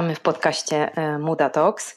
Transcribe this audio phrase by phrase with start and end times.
[0.00, 1.96] Witamy w podcaście e, Muda Talks.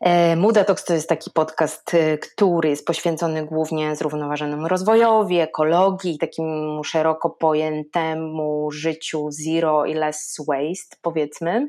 [0.00, 6.18] E, Muda Talks to jest taki podcast, e, który jest poświęcony głównie zrównoważonemu rozwojowi, ekologii,
[6.18, 11.68] takiemu szeroko pojętemu życiu zero i less waste, powiedzmy.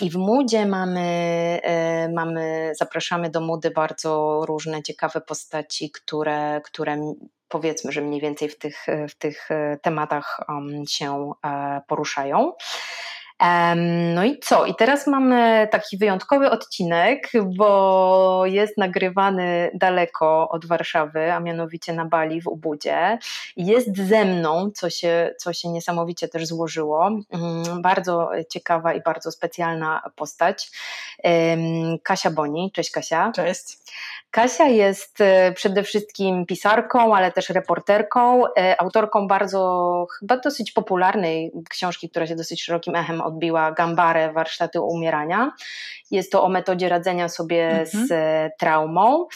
[0.00, 1.60] I w Mudzie mamy,
[2.14, 7.14] mamy zapraszamy do Mudy bardzo różne ciekawe postaci, które, które
[7.48, 9.48] powiedzmy, że mniej więcej w tych, w tych
[9.82, 11.32] tematach um, się
[11.86, 12.52] poruszają.
[14.14, 14.66] No i co?
[14.66, 22.04] I teraz mamy taki wyjątkowy odcinek, bo jest nagrywany daleko od Warszawy, a mianowicie na
[22.04, 23.18] Bali w Ubudzie.
[23.56, 27.06] Jest ze mną, co się, co się niesamowicie też złożyło.
[27.06, 30.70] Mm, bardzo ciekawa i bardzo specjalna postać.
[32.02, 32.72] Kasia Boni.
[32.74, 33.32] Cześć Kasia.
[33.34, 33.76] Cześć.
[34.36, 41.52] Kasia jest e, przede wszystkim pisarką, ale też reporterką, e, autorką bardzo, chyba dosyć popularnej
[41.70, 45.52] książki, która się dosyć szerokim echem odbiła, Gambare, warsztaty umierania.
[46.10, 48.06] Jest to o metodzie radzenia sobie mhm.
[48.06, 49.26] z e, traumą.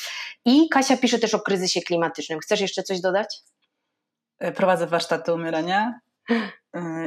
[0.44, 2.38] I Kasia pisze też o kryzysie klimatycznym.
[2.38, 3.36] Chcesz jeszcze coś dodać?
[4.54, 6.00] Prowadzę warsztaty umierania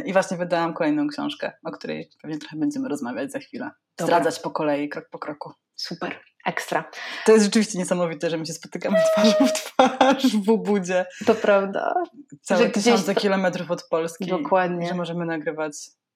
[0.05, 3.72] i właśnie wydałam kolejną książkę, o której pewnie trochę będziemy rozmawiać za chwilę.
[4.02, 5.52] Zdradzać po kolei, krok po kroku.
[5.75, 6.32] Super.
[6.45, 6.89] Ekstra.
[7.25, 11.05] To jest rzeczywiście niesamowite, że my się spotykamy twarzą w twarz w Ubudzie.
[11.25, 11.94] To prawda.
[12.41, 13.22] Całe że tysiące to...
[13.22, 14.25] kilometrów od Polski.
[14.25, 14.88] Dokładnie.
[14.88, 15.73] Że możemy nagrywać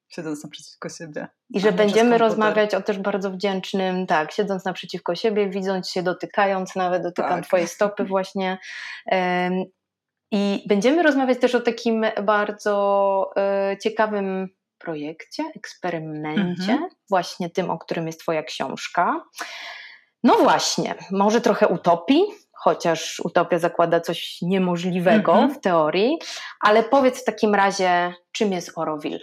[0.10, 1.28] siedząc naprzeciwko siebie.
[1.50, 6.76] I że będziemy rozmawiać o też bardzo wdzięcznym, tak, siedząc naprzeciwko siebie, widząc się, dotykając,
[6.76, 7.46] nawet dotykam tak.
[7.46, 8.58] Twojej stopy właśnie.
[10.32, 16.90] I będziemy rozmawiać też o takim bardzo e, ciekawym projekcie, eksperymencie, mhm.
[17.10, 19.24] właśnie tym, o którym jest Twoja książka.
[20.28, 25.54] No właśnie, może trochę utopii, chociaż utopia zakłada coś niemożliwego mhm.
[25.54, 26.18] w teorii,
[26.62, 29.20] ale powiedz w takim razie, czym jest Oroville?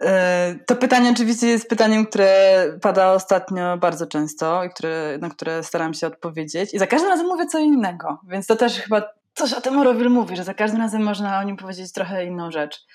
[0.00, 5.62] E, to pytanie oczywiście jest pytaniem, które pada ostatnio bardzo często i które, na które
[5.62, 6.74] staram się odpowiedzieć.
[6.74, 9.02] I za każdym razem mówię co innego, więc to też chyba
[9.34, 12.50] coś o tym Oroville mówi, że za każdym razem można o nim powiedzieć trochę inną
[12.50, 12.86] rzecz.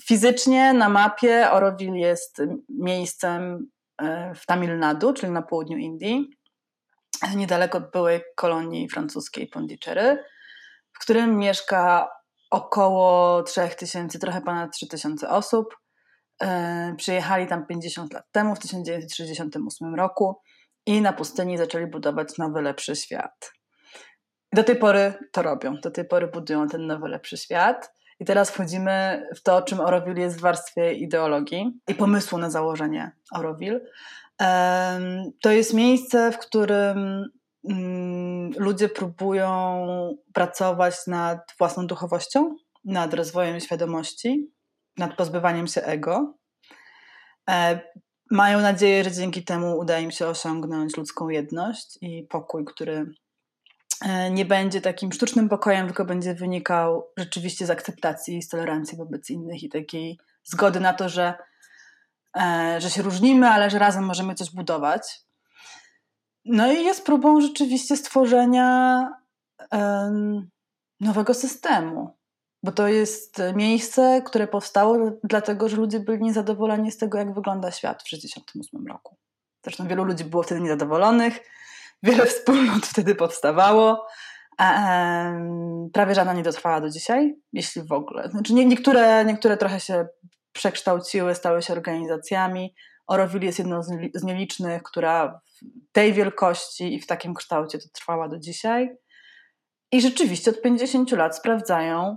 [0.00, 3.70] Fizycznie na mapie Oroville jest miejscem
[4.02, 6.30] e, w Tamil Nadu, czyli na południu Indii,
[7.36, 10.24] niedaleko byłej kolonii francuskiej Pondicherry,
[10.92, 12.10] w którym mieszka
[12.50, 15.76] około 3000, trochę ponad 3000 osób.
[16.42, 20.40] E, przyjechali tam 50 lat temu, w 1968 roku
[20.86, 23.52] i na pustyni zaczęli budować nowy, lepszy świat.
[24.52, 27.95] Do tej pory to robią, do tej pory budują ten nowy, lepszy świat.
[28.20, 33.12] I teraz wchodzimy w to, czym Oroville jest w warstwie ideologii i pomysłu na założenie
[33.32, 33.80] Oroville.
[35.42, 37.30] To jest miejsce, w którym
[37.68, 39.86] mm, ludzie próbują
[40.32, 44.50] pracować nad własną duchowością, nad rozwojem świadomości,
[44.96, 46.34] nad pozbywaniem się ego.
[47.50, 47.80] E,
[48.30, 53.06] mają nadzieję, że dzięki temu uda im się osiągnąć ludzką jedność i pokój, który
[54.30, 59.30] nie będzie takim sztucznym pokojem, tylko będzie wynikał rzeczywiście z akceptacji i z tolerancji wobec
[59.30, 61.34] innych i takiej zgody na to, że,
[62.36, 65.20] e, że się różnimy, ale że razem możemy coś budować.
[66.44, 69.08] No i jest próbą rzeczywiście stworzenia
[71.00, 72.16] nowego systemu,
[72.62, 77.70] bo to jest miejsce, które powstało dlatego, że ludzie byli niezadowoleni z tego, jak wygląda
[77.70, 79.16] świat w 1968 roku.
[79.64, 81.40] Zresztą wielu ludzi było wtedy niezadowolonych
[82.06, 84.06] wiele wspólnot wtedy powstawało.
[85.92, 88.28] Prawie żadna nie dotrwała do dzisiaj, jeśli w ogóle.
[88.30, 90.06] Znaczy nie, niektóre, niektóre trochę się
[90.52, 92.74] przekształciły, stały się organizacjami.
[93.06, 93.82] Oroville jest jedną
[94.14, 98.96] z nielicznych, która w tej wielkości i w takim kształcie to trwała do dzisiaj.
[99.92, 102.16] I rzeczywiście od 50 lat sprawdzają,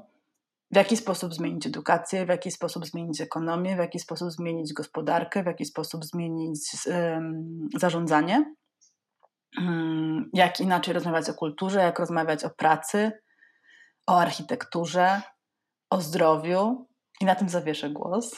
[0.71, 5.43] w jaki sposób zmienić edukację, w jaki sposób zmienić ekonomię, w jaki sposób zmienić gospodarkę,
[5.43, 8.55] w jaki sposób zmienić um, zarządzanie.
[9.57, 13.11] Mm, jak inaczej rozmawiać o kulturze, jak rozmawiać o pracy,
[14.07, 15.21] o architekturze,
[15.89, 16.89] o zdrowiu.
[17.21, 18.35] I na tym zawieszę głos.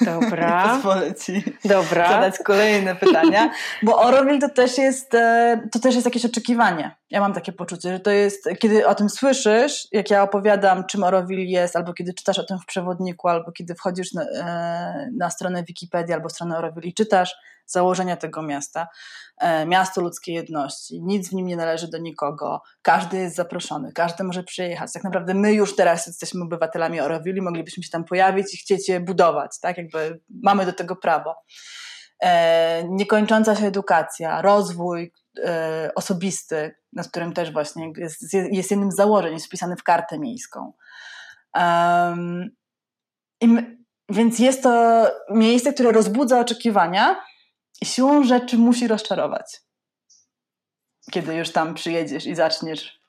[0.00, 0.62] Dobra.
[0.68, 2.08] Pozwolę ci Dobra.
[2.08, 3.50] zadać kolejne pytania.
[3.82, 6.96] Bo Orowil to też jest, e, to też jest jakieś oczekiwanie.
[7.10, 11.02] Ja mam takie poczucie, że to jest, kiedy o tym słyszysz, jak ja opowiadam, czym
[11.02, 15.30] Orowil jest, albo kiedy czytasz o tym w przewodniku, albo kiedy wchodzisz na, e, na
[15.30, 17.34] stronę Wikipedii albo stronę Orowil i czytasz
[17.66, 18.88] założenia tego miasta,
[19.38, 24.24] e, miasto ludzkiej jedności, nic w nim nie należy do nikogo, każdy jest zaproszony, każdy
[24.24, 24.92] może przyjechać.
[24.92, 29.00] Tak naprawdę my już teraz jesteśmy obywatelami Orowili, moglibyśmy się tam pojawić i chcieć je
[29.00, 29.78] budować, tak?
[29.78, 31.34] Jakby mamy do tego prawo.
[32.22, 35.12] E, niekończąca się edukacja, rozwój
[35.94, 40.72] osobisty, nad którym też właśnie jest, jest jednym z założeń, jest wpisany w kartę miejską.
[41.54, 42.50] Um,
[44.08, 47.22] więc jest to miejsce, które rozbudza oczekiwania
[47.80, 49.60] i siłą rzeczy musi rozczarować.
[51.10, 52.99] Kiedy już tam przyjedziesz i zaczniesz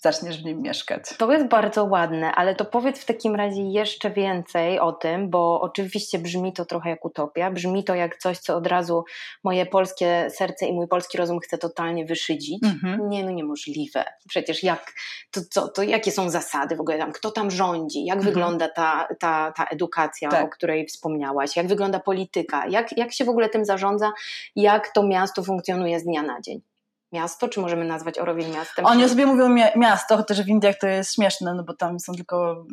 [0.00, 1.02] zaczniesz w nim mieszkać.
[1.18, 5.60] To jest bardzo ładne, ale to powiedz w takim razie jeszcze więcej o tym, bo
[5.60, 9.04] oczywiście brzmi to trochę jak utopia, brzmi to jak coś, co od razu
[9.44, 12.64] moje polskie serce i mój polski rozum chce totalnie wyszydzić.
[12.64, 13.08] Mhm.
[13.08, 14.04] Nie, no niemożliwe.
[14.28, 14.92] Przecież jak,
[15.30, 18.34] to, co, to jakie są zasady w ogóle tam, kto tam rządzi, jak mhm.
[18.34, 20.44] wygląda ta, ta, ta edukacja, tak.
[20.44, 24.12] o której wspomniałaś, jak wygląda polityka, jak, jak się w ogóle tym zarządza,
[24.56, 26.69] jak to miasto funkcjonuje z dnia na dzień
[27.12, 28.86] miasto, czy możemy nazwać Orowil miastem?
[28.86, 32.66] Oni sobie mówią miasto, chociaż w Indiach to jest śmieszne, no bo tam są tylko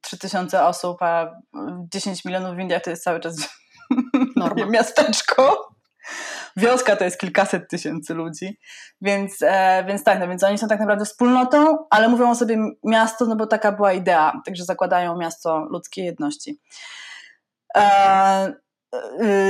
[0.00, 1.30] 3000 osób, a
[1.92, 3.36] 10 milionów w Indiach to jest cały czas
[4.36, 4.66] Norma.
[4.66, 5.74] miasteczko.
[6.56, 8.58] Wioska to jest kilkaset tysięcy ludzi,
[9.00, 12.58] więc, e, więc tak, no więc oni są tak naprawdę wspólnotą, ale mówią o sobie
[12.84, 16.60] miasto, no bo taka była idea, także zakładają miasto ludzkiej jedności.
[17.76, 18.54] E,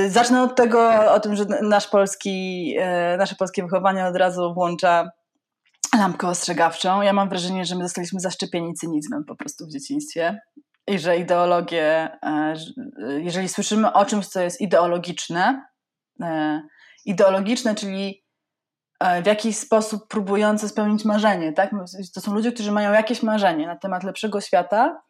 [0.08, 2.76] zacznę od tego, o tym, że nasz polski,
[3.14, 5.10] y, nasze polskie wychowanie od razu włącza
[5.98, 7.02] lampkę ostrzegawczą.
[7.02, 10.40] Ja mam wrażenie, że my zostaliśmy zaszczepieni cynizmem po prostu w dzieciństwie
[10.86, 12.18] i że ideologie,
[13.08, 15.62] y, jeżeli słyszymy o czymś, co jest ideologiczne,
[17.04, 18.24] ideologiczne, czyli
[19.22, 21.70] w jakiś sposób próbujące spełnić marzenie, tak?
[22.14, 25.02] To są ludzie, którzy mają jakieś marzenie na temat lepszego świata,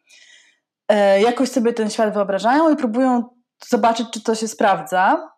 [1.19, 3.34] jakoś sobie ten świat wyobrażają i próbują
[3.67, 5.29] zobaczyć, czy to się sprawdza.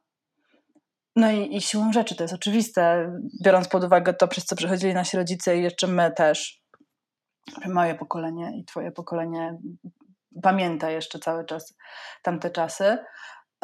[1.15, 3.11] No i, i siłą rzeczy to jest oczywiste,
[3.43, 6.61] biorąc pod uwagę to, przez co przechodzili nasi rodzice i jeszcze my też.
[7.65, 9.57] Moje pokolenie i twoje pokolenie
[10.43, 11.75] pamięta jeszcze cały czas
[12.21, 12.97] tamte czasy.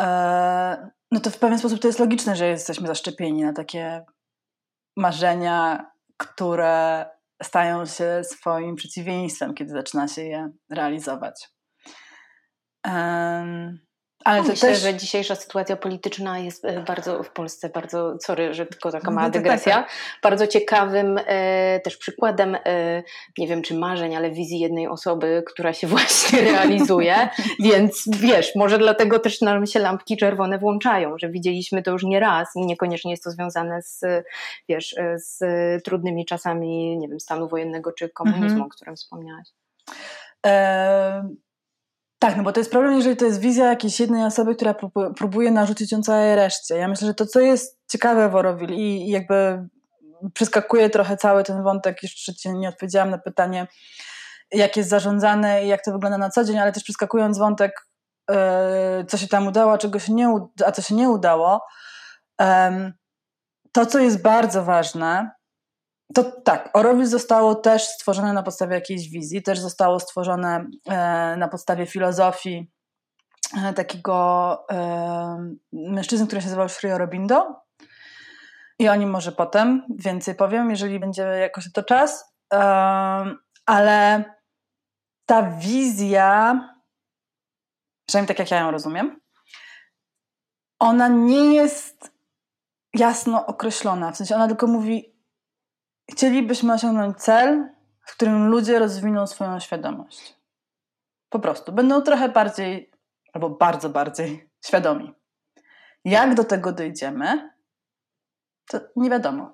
[0.02, 4.06] E, no to w pewien sposób to jest logiczne, że jesteśmy zaszczepieni na takie
[4.98, 7.06] marzenia, które
[7.44, 11.50] stają się swoim przeciwieństwem, kiedy zaczyna się je realizować.
[14.24, 14.82] Ale no Myślę, też...
[14.82, 19.28] że dzisiejsza sytuacja polityczna jest e, bardzo w Polsce, bardzo, sorry, że tylko taka mała
[19.28, 19.96] no dygresja, tak, tak.
[20.24, 23.04] bardzo ciekawym e, też przykładem, e,
[23.38, 27.30] nie wiem czy marzeń, ale wizji jednej osoby, która się właśnie realizuje,
[27.60, 32.20] więc wiesz, może dlatego też nam się lampki czerwone włączają, że widzieliśmy to już nie
[32.20, 34.02] raz i niekoniecznie jest to związane z,
[34.70, 35.40] wiesz, e, z
[35.84, 38.62] trudnymi czasami, nie wiem, stanu wojennego czy komunizmu, mhm.
[38.62, 39.48] o którym wspomniałaś.
[40.46, 41.30] E
[42.24, 44.76] tak, no bo to jest problem, jeżeli to jest wizja jakiejś jednej osoby, która
[45.18, 46.76] próbuje narzucić ją całej reszcie.
[46.76, 49.68] Ja myślę, że to, co jest ciekawe w Orowil i, jakby
[50.34, 53.68] przeskakuje trochę cały ten wątek, jeszcze ci nie odpowiedziałam na pytanie,
[54.52, 57.88] jak jest zarządzane i jak to wygląda na co dzień, ale też przeskakując wątek,
[58.30, 58.36] yy,
[59.08, 60.34] co się tam udało, a, czego się nie,
[60.66, 61.66] a co się nie udało,
[63.72, 65.32] to, co jest bardzo ważne,
[66.14, 71.48] to tak, Orowil zostało też stworzone na podstawie jakiejś wizji, też zostało stworzone e, na
[71.48, 72.72] podstawie filozofii
[73.58, 77.64] e, takiego e, mężczyzny, który się nazywał Sri Aurobindo.
[78.80, 82.34] I o nim może potem więcej powiem, jeżeli będzie jakoś to czas.
[83.66, 84.24] Ale
[85.26, 86.60] ta wizja,
[88.08, 89.20] przynajmniej tak jak ja ją rozumiem,
[90.80, 92.12] ona nie jest
[92.94, 94.12] jasno określona.
[94.12, 95.13] W sensie ona tylko mówi,
[96.12, 97.70] Chcielibyśmy osiągnąć cel,
[98.06, 100.36] w którym ludzie rozwiną swoją świadomość.
[101.30, 101.72] Po prostu.
[101.72, 102.92] Będą trochę bardziej,
[103.34, 105.14] albo bardzo bardziej świadomi.
[106.06, 107.50] Jak do tego dojdziemy,
[108.68, 109.54] to nie wiadomo.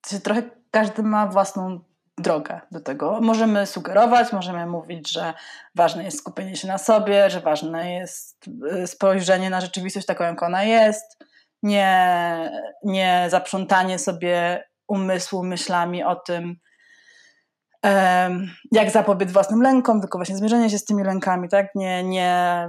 [0.00, 1.80] To trochę każdy ma własną
[2.18, 3.20] drogę do tego.
[3.20, 5.34] Możemy sugerować, możemy mówić, że
[5.74, 8.48] ważne jest skupienie się na sobie, że ważne jest
[8.82, 11.24] y, spojrzenie na rzeczywistość taką, jak ona jest,
[11.62, 12.50] nie,
[12.82, 16.56] nie zaprzątanie sobie umysłu myślami o tym,
[18.72, 21.66] jak zapobiec własnym lękom, tylko właśnie zmierzenie się z tymi lękami, tak?
[21.74, 22.68] Nie, nie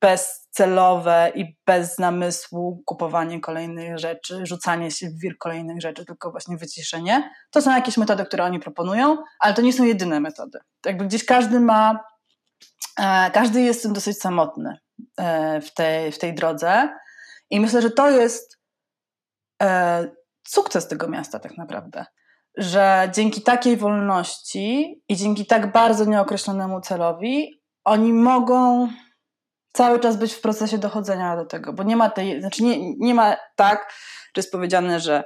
[0.00, 6.56] bezcelowe i bez namysłu kupowanie kolejnych rzeczy, rzucanie się w wir kolejnych rzeczy, tylko właśnie
[6.56, 7.30] wyciszenie.
[7.50, 10.58] To są jakieś metody, które oni proponują, ale to nie są jedyne metody.
[10.86, 12.04] Jakby gdzieś każdy ma,
[13.00, 14.78] e, każdy jest tym dosyć samotny
[15.16, 16.88] e, w tej, w tej drodze
[17.50, 18.58] i myślę, że to jest
[19.62, 22.06] e, sukces tego miasta tak naprawdę.
[22.56, 28.88] Że dzięki takiej wolności i dzięki tak bardzo nieokreślonemu celowi, oni mogą
[29.72, 33.14] cały czas być w procesie dochodzenia do tego, bo nie ma tej, znaczy nie, nie
[33.14, 33.92] ma tak,
[34.36, 35.24] że jest powiedziane, że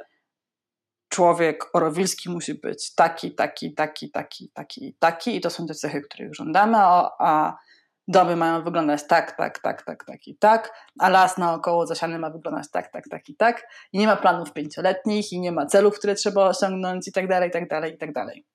[1.08, 6.00] człowiek orowilski musi być taki, taki, taki, taki, taki, taki i to są te cechy,
[6.00, 7.56] których żądamy, a, a
[8.08, 12.30] domy mają wyglądać tak, tak, tak, tak, tak i tak, a las naokoło zasiany ma
[12.30, 15.98] wyglądać tak, tak, tak i tak i nie ma planów pięcioletnich i nie ma celów,
[15.98, 18.46] które trzeba osiągnąć i tak dalej, i tak dalej, i tak dalej.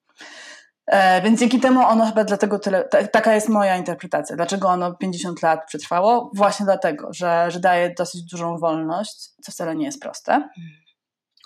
[0.87, 4.35] E, więc dzięki temu ono chyba dlatego tyle, taka jest moja interpretacja.
[4.35, 6.31] Dlaczego ono 50 lat przetrwało?
[6.35, 10.49] Właśnie dlatego, że, że daje dosyć dużą wolność, co wcale nie jest proste.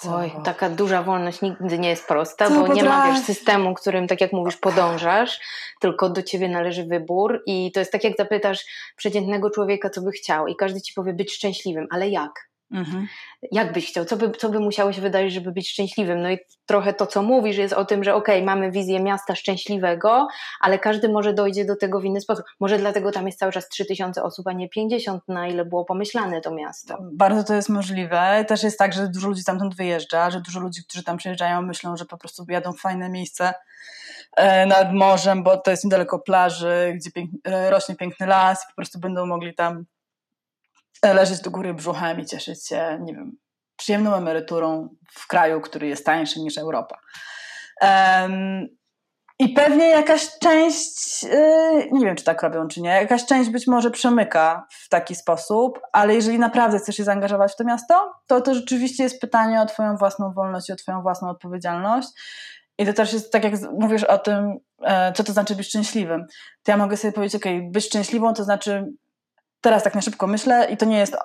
[0.04, 4.08] Oj, taka duża wolność nigdy nie jest prosta, Co bo nie ma wiesz, systemu, którym,
[4.08, 5.40] tak jak mówisz, podążasz,
[5.80, 10.12] tylko do ciebie należy wybór i to jest tak, jak zapytasz przeciętnego człowieka, co by
[10.12, 12.50] chciał i każdy ci powie być szczęśliwym, ale jak?
[12.72, 13.08] Mhm.
[13.52, 14.06] Jak byś chciał?
[14.06, 16.22] Co by, co by musiało się wydarzyć, żeby być szczęśliwym?
[16.22, 20.28] No i trochę to, co mówisz, jest o tym, że okej, mamy wizję miasta szczęśliwego,
[20.62, 22.46] ale każdy może dojdzie do tego w inny sposób.
[22.60, 26.42] Może dlatego tam jest cały czas 3000 osób, a nie 50, na ile było pomyślane
[26.42, 26.98] to miasto.
[27.14, 28.46] Bardzo to jest możliwe.
[28.48, 31.98] Też jest tak, że dużo ludzi stamtąd wyjeżdża, że dużo ludzi, którzy tam przyjeżdżają, myślą,
[31.98, 33.54] że po prostu jadą w fajne miejsce
[34.38, 38.68] e, nad morzem, bo to jest niedaleko plaży, gdzie pięk, e, rośnie piękny las i
[38.68, 39.86] po prostu będą mogli tam
[41.04, 43.38] leżeć do góry brzuchem i cieszyć się, nie wiem,
[43.78, 47.00] przyjemną emeryturą w kraju, który jest tańszy niż Europa.
[47.82, 48.68] Em,
[49.40, 53.68] I pewnie jakaś część, yy, nie wiem czy tak robią, czy nie, jakaś część być
[53.68, 58.42] może przemyka w taki sposób, ale jeżeli naprawdę chcesz się zaangażować w to miasto, to
[58.42, 62.08] to rzeczywiście jest pytanie o Twoją własną wolność i o Twoją własną odpowiedzialność.
[62.78, 66.26] I to też jest tak, jak mówisz o tym, e, co to znaczy być szczęśliwym.
[66.64, 68.86] To ja mogę sobie powiedzieć, okej, być szczęśliwą to znaczy,
[69.66, 71.16] teraz tak na szybko myślę i to nie jest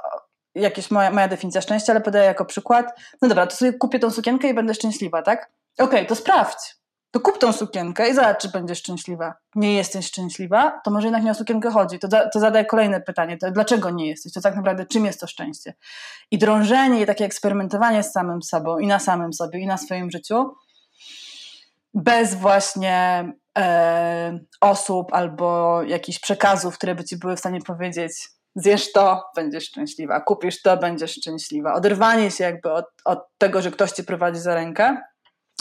[0.54, 3.00] jakaś moja, moja definicja szczęścia, ale podaję jako przykład.
[3.22, 5.50] No dobra, to sobie kupię tą sukienkę i będę szczęśliwa, tak?
[5.78, 6.76] Okej, to sprawdź.
[7.10, 9.34] To kup tą sukienkę i zobacz, czy będziesz szczęśliwa.
[9.54, 11.98] Nie jesteś szczęśliwa, to może jednak nie o sukienkę chodzi.
[11.98, 13.38] To, to zadaję kolejne pytanie.
[13.38, 14.32] To dlaczego nie jesteś?
[14.32, 15.74] To tak naprawdę czym jest to szczęście?
[16.30, 20.10] I drążenie i takie eksperymentowanie z samym sobą i na samym sobie i na swoim
[20.10, 20.54] życiu
[21.94, 23.24] bez właśnie
[24.60, 28.12] osób albo jakichś przekazów, które by ci były w stanie powiedzieć
[28.54, 31.74] zjesz to, będziesz szczęśliwa, kupisz to, będziesz szczęśliwa.
[31.74, 34.96] Oderwanie się jakby od, od tego, że ktoś cię prowadzi za rękę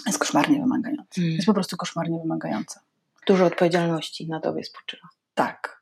[0.05, 1.21] jest koszmarnie wymagające.
[1.21, 2.79] Jest po prostu koszmarnie wymagające.
[3.27, 5.07] Dużo odpowiedzialności na tobie spoczywa.
[5.33, 5.81] Tak.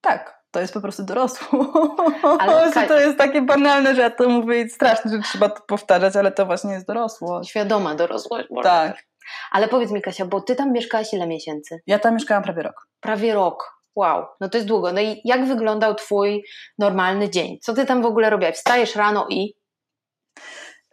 [0.00, 0.40] Tak.
[0.50, 1.96] To jest po prostu dorosło.
[2.40, 6.16] Ale to jest takie banalne, że ja to mówię i straszne, że trzeba to powtarzać,
[6.16, 7.50] ale to właśnie jest dorosłość.
[7.50, 8.48] Świadoma dorosłość.
[8.62, 9.09] Tak.
[9.50, 11.80] Ale powiedz mi Kasia, bo ty tam mieszkałaś ile miesięcy?
[11.86, 12.88] Ja tam mieszkałam prawie rok.
[13.00, 13.80] Prawie rok.
[13.94, 14.92] Wow, no to jest długo.
[14.92, 16.44] No i jak wyglądał twój
[16.78, 17.58] normalny dzień?
[17.62, 18.54] Co ty tam w ogóle robiłaś?
[18.54, 19.54] Wstajesz rano i...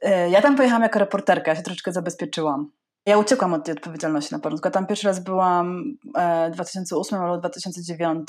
[0.01, 2.71] E, Ja tam pojechałam jako reporterka, ja się troszeczkę zabezpieczyłam.
[3.05, 4.69] Ja uciekłam od tej odpowiedzialności na początku.
[4.69, 5.83] Tam pierwszy raz byłam
[6.17, 8.27] e, w 2008 albo 2009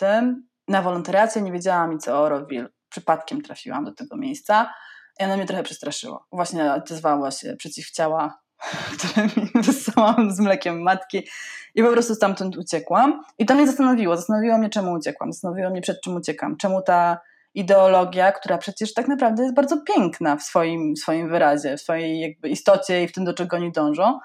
[0.69, 2.67] na wolontariacie, nie wiedziałam nic o Oroville.
[2.89, 4.75] Przypadkiem trafiłam do tego miejsca
[5.21, 6.27] i ono mnie trochę przestraszyło.
[6.33, 8.39] Właśnie odezwała się przeciwciała,
[8.99, 11.29] które mi wysłałam z mlekiem matki
[11.75, 13.23] i po prostu stamtąd uciekłam.
[13.39, 14.17] I to mnie zastanowiło.
[14.17, 15.33] Zastanowiło mnie, czemu uciekłam.
[15.33, 16.57] Zastanowiło mnie, przed czym uciekam.
[16.57, 17.21] Czemu ta
[17.55, 22.49] ideologia, która przecież tak naprawdę jest bardzo piękna w swoim, swoim wyrazie, w swojej jakby
[22.49, 24.19] istocie i w tym, do czego oni dążą.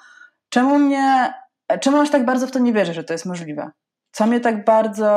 [0.49, 1.33] Czemu mnie,
[1.81, 3.71] czemu aż tak bardzo w to nie wierzę, że to jest możliwe?
[4.11, 5.09] Co mnie tak bardzo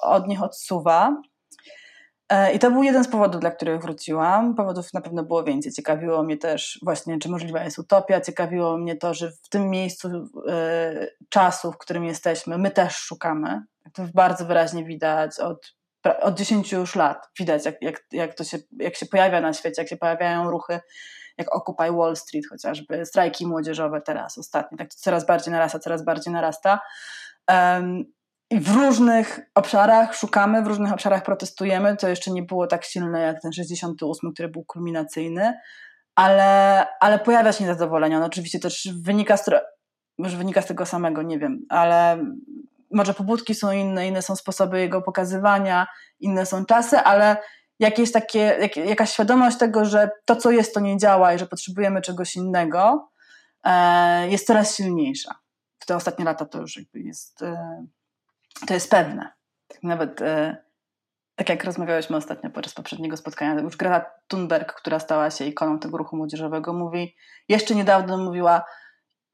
[0.00, 1.22] od nich odsuwa?
[2.28, 4.54] E, I to był jeden z powodów, dla których wróciłam.
[4.54, 5.72] Powodów na pewno było więcej.
[5.72, 8.20] Ciekawiło mnie też właśnie, czy możliwa jest utopia.
[8.20, 10.08] Ciekawiło mnie to, że w tym miejscu
[10.48, 13.62] e, czasu, w którym jesteśmy, my też szukamy.
[13.92, 15.74] To bardzo wyraźnie widać od,
[16.20, 17.28] od 10 już lat.
[17.38, 20.80] Widać, jak, jak, jak to się, jak się pojawia na świecie, jak się pojawiają ruchy,
[21.38, 24.78] jak Occupy Wall Street chociażby, strajki młodzieżowe teraz ostatnio.
[24.78, 26.80] Tak to coraz bardziej narasta, coraz bardziej narasta.
[28.50, 31.96] W różnych obszarach szukamy, w różnych obszarach protestujemy.
[31.96, 35.54] To jeszcze nie było tak silne jak ten 68, który był kulminacyjny,
[36.14, 38.16] ale, ale pojawia się niezadowolenie.
[38.16, 39.50] On oczywiście też wynika z,
[40.18, 42.24] może wynika z tego samego, nie wiem, ale
[42.92, 45.86] może pobudki są inne, inne są sposoby jego pokazywania,
[46.20, 47.36] inne są czasy, ale
[47.78, 51.46] jakieś takie, jak, jakaś świadomość tego, że to, co jest, to nie działa i że
[51.46, 53.10] potrzebujemy czegoś innego,
[53.64, 55.34] e, jest coraz silniejsza.
[55.78, 57.86] W te ostatnie lata to już jakby jest, e,
[58.66, 59.32] to jest pewne.
[59.68, 60.56] Tak nawet e,
[61.36, 65.98] tak jak rozmawiałyśmy ostatnio podczas poprzedniego spotkania, już Greta Thunberg, która stała się ikoną tego
[65.98, 67.16] ruchu młodzieżowego, mówi,
[67.48, 68.64] jeszcze niedawno mówiła,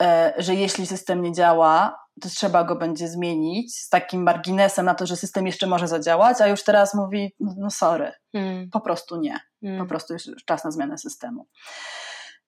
[0.03, 4.95] e, że jeśli system nie działa, to trzeba go będzie zmienić z takim marginesem na
[4.95, 8.81] to, że system jeszcze może zadziałać, a już teraz mówi, no, no sorry, Mm, po
[8.81, 9.39] prostu nie.
[9.63, 9.79] mm.
[9.79, 11.47] Po prostu jest już czas na zmianę systemu.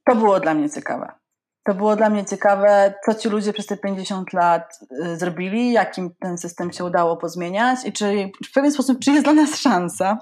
[0.04, 1.12] To było dla mnie ciekawe.
[1.66, 6.10] To było dla mnie ciekawe, co ci ludzie przez te 50 lat y, zrobili, jakim
[6.20, 10.18] ten system się udało pozmieniać i czy w pewien sposób, czy jest dla nas szansa.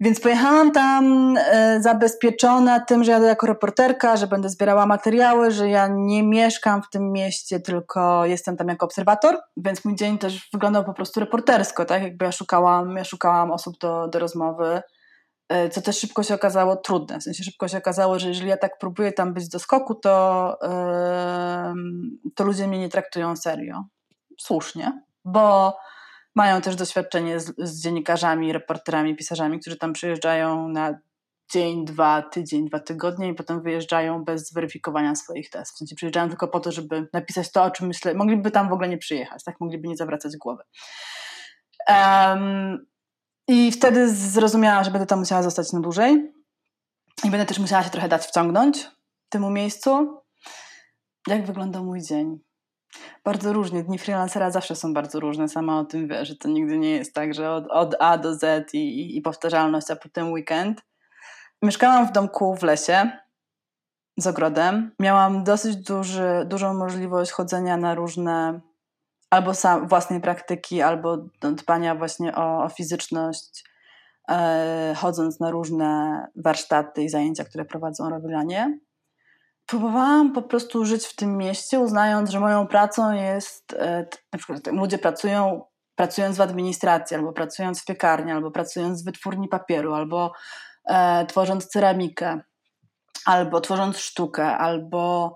[0.00, 1.42] Więc pojechałam tam y,
[1.82, 6.90] zabezpieczona tym, że jadę jako reporterka, że będę zbierała materiały, że ja nie mieszkam w
[6.90, 11.84] tym mieście, tylko jestem tam jako obserwator, więc mój dzień też wyglądał po prostu reportersko,
[11.84, 12.02] tak?
[12.02, 14.82] Jakby ja szukałam, ja szukałam osób do, do rozmowy
[15.70, 17.20] co też szybko się okazało trudne.
[17.20, 20.58] W sensie szybko się okazało, że jeżeli ja tak próbuję tam być do skoku, to,
[22.34, 23.84] to ludzie mnie nie traktują serio.
[24.40, 25.76] Słusznie, bo
[26.34, 30.98] mają też doświadczenie z, z dziennikarzami, reporterami, pisarzami, którzy tam przyjeżdżają na
[31.52, 35.74] dzień, dwa, tydzień, dwa tygodnie i potem wyjeżdżają bez zweryfikowania swoich testów.
[35.74, 38.14] W sensie przyjeżdżają tylko po to, żeby napisać to, o czym myślę.
[38.14, 39.60] Mogliby tam w ogóle nie przyjechać, tak?
[39.60, 40.62] Mogliby nie zawracać głowy.
[41.88, 42.86] Um,
[43.48, 46.32] I wtedy zrozumiałam, że będę tam musiała zostać na dłużej
[47.24, 48.90] i będę też musiała się trochę dać wciągnąć
[49.28, 50.20] temu miejscu.
[51.28, 52.38] Jak wyglądał mój dzień?
[53.24, 53.84] Bardzo różnie.
[53.84, 55.48] Dni freelancera zawsze są bardzo różne.
[55.48, 58.34] Sama o tym wiesz, że to nigdy nie jest tak, że od, od A do
[58.34, 60.82] Z i, i, i powtarzalność, a potem weekend.
[61.62, 63.10] Mieszkałam w domku w lesie
[64.16, 64.90] z ogrodem.
[65.00, 68.60] Miałam dosyć duży, dużą możliwość chodzenia na różne
[69.30, 73.64] albo sam, własnej praktyki, albo dbania właśnie o, o fizyczność,
[74.30, 78.78] e, chodząc na różne warsztaty i zajęcia, które prowadzą Rowilanie.
[79.66, 84.66] Próbowałam po prostu żyć w tym mieście, uznając, że moją pracą jest, e, na przykład
[84.66, 85.62] ludzie pracują
[85.96, 90.32] pracując w administracji, albo pracując w piekarni, albo pracując w wytwórni papieru, albo
[90.84, 92.40] e, tworząc ceramikę,
[93.26, 95.32] albo tworząc sztukę, albo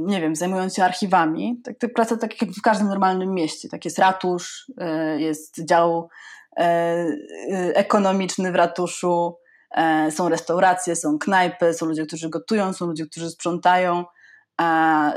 [0.00, 1.60] nie wiem, zajmując się archiwami.
[1.64, 3.68] Tak, praca tak jak w każdym normalnym mieście.
[3.68, 6.08] Tak jest ratusz, e, jest dział
[6.56, 9.36] e, e, ekonomiczny w ratuszu,
[10.10, 14.04] są restauracje, są knajpy, są ludzie, którzy gotują, są ludzie, którzy sprzątają,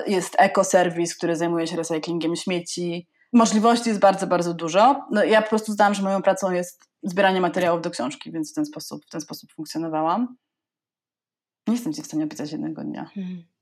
[0.07, 3.07] jest ekoserwis, który zajmuje się recyklingiem śmieci.
[3.33, 5.05] Możliwości jest bardzo, bardzo dużo.
[5.11, 8.55] No, ja po prostu zdałam, że moją pracą jest zbieranie materiałów do książki, więc w
[8.55, 10.35] ten sposób, w ten sposób funkcjonowałam.
[11.67, 13.05] Nie jestem ci w stanie opisać jednego dnia.
[13.05, 13.54] Hmm.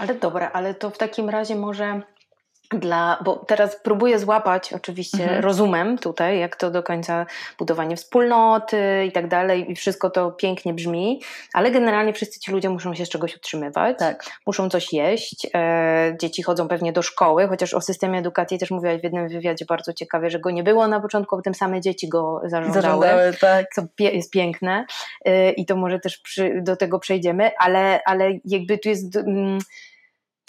[0.00, 2.02] Ale dobra, ale to w takim razie może
[2.70, 5.42] dla, bo teraz próbuję złapać oczywiście mhm.
[5.42, 7.26] rozumem tutaj, jak to do końca
[7.58, 12.68] budowanie wspólnoty i tak dalej i wszystko to pięknie brzmi, ale generalnie wszyscy ci ludzie
[12.70, 14.24] muszą się z czegoś utrzymywać, tak.
[14.46, 19.00] muszą coś jeść, e, dzieci chodzą pewnie do szkoły, chociaż o systemie edukacji też mówiłaś
[19.00, 22.40] w jednym wywiadzie bardzo ciekawie, że go nie było na początku, potem same dzieci go
[22.44, 23.66] zarządzały, zarządzały tak.
[23.74, 24.86] co pie jest piękne
[25.24, 29.16] e, i to może też przy, do tego przejdziemy, ale, ale jakby tu jest...
[29.16, 29.58] Mm,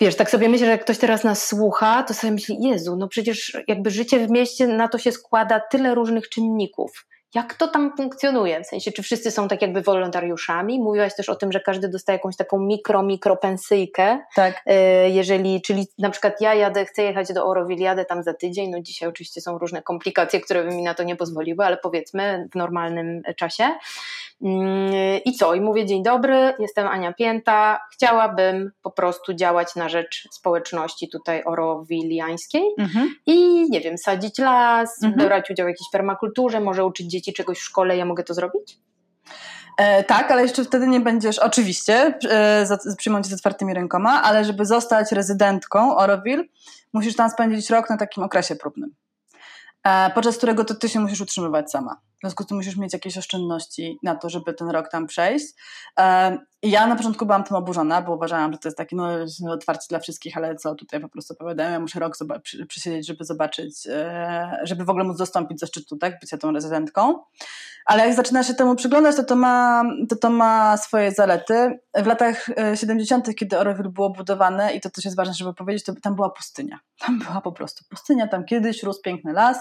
[0.02, 3.08] Wiesz, tak sobie myślę, że jak ktoś teraz nas słucha, to sobie myśli, Jezu, no
[3.08, 7.06] przecież jakby życie w mieście, na to się składa tyle różnych czynników.
[7.36, 8.64] Jak to tam funkcjonuje?
[8.64, 10.80] W sensie, czy wszyscy są tak jakby wolontariuszami?
[10.80, 14.20] Mówiłaś też o tym, że każdy dostaje jakąś taką mikro, mikro pensyjkę.
[14.36, 14.62] Tak.
[14.66, 18.70] E, jeżeli, czyli na przykład ja jadę, chcę jechać do Orowil, jadę tam za tydzień,
[18.70, 22.48] no dzisiaj oczywiście są różne komplikacje, które by mi na to nie pozwoliły, ale powiedzmy
[22.52, 23.64] w normalnym czasie.
[24.41, 25.54] Mm, I co?
[25.54, 31.43] I mówię, dzień dobry, jestem Ania Pięta, chciałabym po prostu działać na rzecz społeczności tutaj
[31.43, 33.15] orowiliańskiej mhm.
[33.25, 35.28] i nie wiem, sadzić las, mhm.
[35.28, 38.78] brać udział w jakiejś permakulturze, może uczyć dzieci czegoś w szkole, ja mogę to zrobić?
[39.78, 44.45] E, tak, ale jeszcze wtedy nie będziesz, oczywiście, e, przyjmą cię z otwartymi rękoma, ale
[44.45, 46.43] żeby zostać rezydentką Oroville,
[46.93, 48.95] musisz tam spędzić rok na takim okresie próbnym.
[49.84, 52.02] E, podczas którego to ty się musisz utrzymywać sama.
[52.20, 55.46] W związku z tym musisz mieć jakieś oszczędności na to, żeby ten rok tam przejść.
[56.00, 59.08] E, ja na początku byłam tym oburzona, bo uważałam, że to jest takie no,
[59.50, 62.18] otwarcie dla wszystkich, ale co tutaj po prostu opowiadają, ja muszę rok
[62.68, 67.20] przysiedzieć, żeby zobaczyć, e, żeby w ogóle móc dostąpić ze szczytu, tak, bycia tą rezydentką.
[67.86, 71.80] Ale jak zaczyna się temu przyglądać, to to ma, to to ma swoje zalety.
[71.96, 75.94] W latach 70., kiedy Orowil było budowane, i to też jest ważne, żeby powiedzieć, to
[76.02, 76.80] tam była pustynia.
[77.00, 79.58] Tam była po prostu pustynia, tam kiedyś rósł piękny las,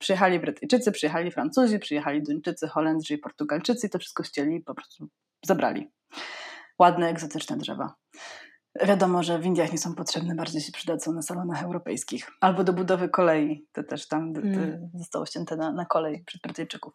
[0.00, 4.74] Przyjechali Brytyjczycy, przyjechali Francuzi, przyjechali Duńczycy, Holendrzy i Portugalczycy i to wszystko chcieli i po
[4.74, 5.08] prostu
[5.44, 5.90] zabrali.
[6.78, 7.94] Ładne, egzotyczne drzewa.
[8.82, 12.30] Wiadomo, że w Indiach nie są potrzebne, bardziej się przydadzą na salonach europejskich.
[12.40, 14.90] Albo do budowy kolei, to też tam mm.
[14.94, 16.92] zostało ścięte na, na kolej przez Brytyjczyków.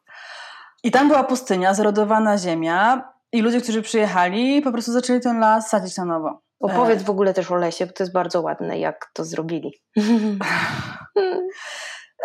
[0.84, 5.70] I tam była pustynia, zorodowana ziemia i ludzie, którzy przyjechali, po prostu zaczęli ten las
[5.70, 6.42] sadzić na nowo.
[6.60, 9.74] Opowiedz w ogóle też o lesie, bo to jest bardzo ładne, jak to zrobili.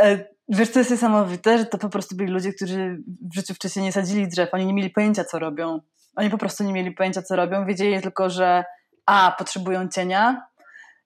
[0.52, 3.92] Wiesz, co jest niesamowite, że to po prostu byli ludzie, którzy w życiu wcześniej nie
[3.92, 5.80] sadzili drzew, oni nie mieli pojęcia, co robią.
[6.16, 7.66] Oni po prostu nie mieli pojęcia, co robią.
[7.66, 8.64] Wiedzieli tylko, że
[9.06, 10.46] A, potrzebują cienia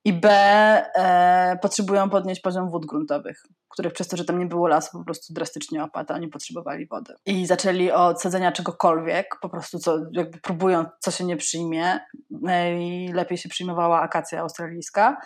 [0.05, 4.69] i B, e, potrzebują podnieść poziom wód gruntowych, których przez to, że tam nie było
[4.69, 7.15] lasu, po prostu drastycznie opadł, oni potrzebowali wody.
[7.27, 12.01] I zaczęli od sadzenia czegokolwiek, po prostu co, jakby próbują, co się nie przyjmie.
[12.31, 15.17] Najlepiej się przyjmowała akacja australijska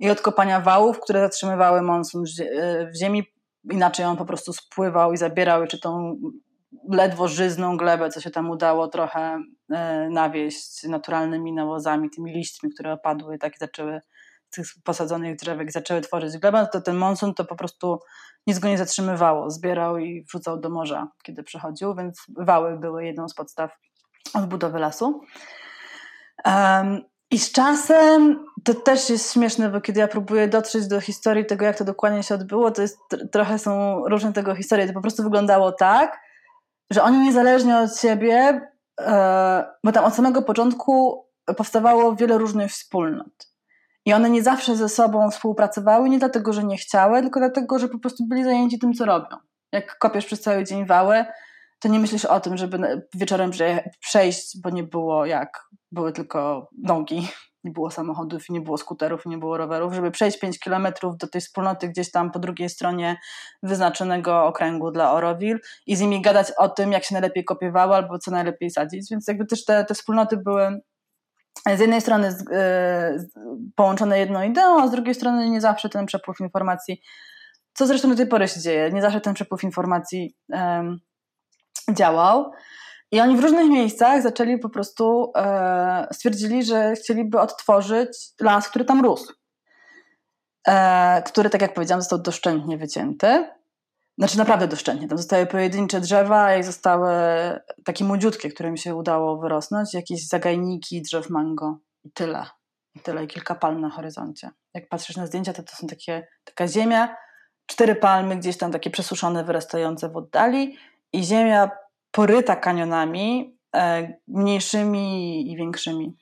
[0.00, 2.24] i od kopania wałów, które zatrzymywały monsun
[2.92, 3.32] w ziemi,
[3.70, 6.16] inaczej on po prostu spływał i zabierał jeszcze tą
[6.90, 12.92] ledwo żyzną glebę, co się tam udało trochę e, nawieść naturalnymi nawozami, tymi liśćmi, które
[12.92, 14.00] opadły, tak zaczęły
[14.50, 17.98] tych posadzonych drzewek zaczęły tworzyć glebę, to ten monsun to po prostu
[18.46, 19.50] nic go nie zatrzymywało.
[19.50, 23.70] Zbierał i wrzucał do morza, kiedy przychodził, więc wały były jedną z podstaw
[24.34, 25.20] odbudowy lasu.
[26.44, 31.46] Um, I z czasem to też jest śmieszne, bo kiedy ja próbuję dotrzeć do historii
[31.46, 32.98] tego, jak to dokładnie się odbyło, to jest
[33.32, 34.86] trochę są różne tego historie.
[34.86, 36.20] To po prostu wyglądało tak,
[36.90, 38.60] że oni niezależnie od siebie,
[39.00, 41.24] e, bo tam od samego początku
[41.56, 43.48] powstawało wiele różnych wspólnot.
[44.06, 47.88] I one nie zawsze ze sobą współpracowały, nie dlatego, że nie chciały, tylko dlatego, że
[47.88, 49.36] po prostu byli zajęci tym, co robią.
[49.72, 51.24] Jak kopiesz przez cały dzień wały,
[51.82, 53.50] to nie myślisz o tym, żeby wieczorem
[54.00, 57.28] przejść, bo nie było jak, były tylko nogi,
[57.64, 61.40] nie było samochodów, nie było skuterów, nie było rowerów, żeby przejść 5 kilometrów do tej
[61.40, 63.16] wspólnoty gdzieś tam po drugiej stronie
[63.62, 68.18] wyznaczonego okręgu dla Oroville i z nimi gadać o tym, jak się najlepiej kopiewało albo
[68.18, 69.10] co najlepiej sadzić.
[69.10, 70.80] Więc jakby też te, te wspólnoty były
[71.76, 72.34] z jednej strony y,
[73.74, 77.00] połączone jedną ideą, a z drugiej strony nie zawsze ten przepływ informacji,
[77.74, 80.36] co zresztą do tej pory się dzieje, nie zawsze ten przepływ informacji
[81.90, 82.52] działał.
[83.12, 88.84] I oni w różnych miejscach zaczęli po prostu, e, stwierdzili, że chcieliby odtworzyć las, który
[88.84, 89.32] tam rósł.
[90.68, 93.44] E, który, tak jak powiedziałam, został doszczętnie wycięty.
[94.18, 95.08] Znaczy naprawdę doszczętnie.
[95.08, 97.12] Tam zostały pojedyncze drzewa i zostały
[97.84, 102.46] takie młodziutkie, które mi się udało wyrosnąć, jakieś zagajniki drzew mango i tyle.
[102.94, 104.50] I tyle, i kilka palm na horyzoncie.
[104.74, 107.16] Jak patrzysz na zdjęcia, to to są takie, taka ziemia,
[107.66, 110.78] cztery palmy gdzieś tam takie przesuszone, wyrastające w oddali
[111.12, 111.70] i ziemia
[112.10, 116.16] poryta kanionami, e, mniejszymi i większymi.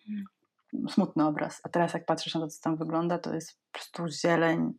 [0.88, 1.61] Smutny obraz.
[1.64, 4.72] A teraz jak patrzysz na to, co tam wygląda, to jest po prostu zieleń,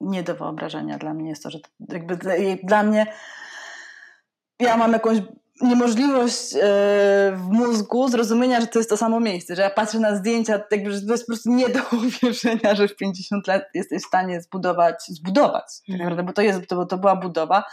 [0.00, 2.16] nie do wyobrażenia dla mnie jest to, że jakby
[2.62, 3.06] dla, mnie
[4.60, 5.18] ja mam jakąś
[5.60, 6.60] niemożliwość yy,
[7.36, 10.92] w mózgu zrozumienia, że to jest to samo miejsce, że ja patrzę na zdjęcia, jakby,
[10.92, 14.40] że to jest po prostu nie do uwierzenia, że w 50 lat jesteś w stanie
[14.40, 15.98] zbudować, zbudować tak mhm.
[15.98, 17.64] naprawdę, bo to, jest, to, to była budowa, e,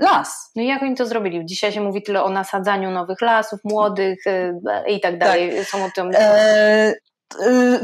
[0.00, 0.50] las.
[0.56, 1.46] No i jak oni to zrobili?
[1.46, 4.52] Dzisiaj się mówi tyle o nasadzaniu nowych lasów, młodych e,
[4.88, 5.56] i tak dalej.
[5.56, 5.66] Tak.
[5.66, 6.10] Są o tym...
[6.14, 6.94] E,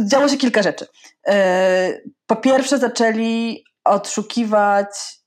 [0.08, 0.86] działo się kilka rzeczy.
[1.28, 1.32] Y,
[2.26, 5.22] po pierwsze, zaczęli odszukiwać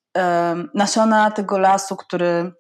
[0.74, 2.52] nasiona tego lasu, który,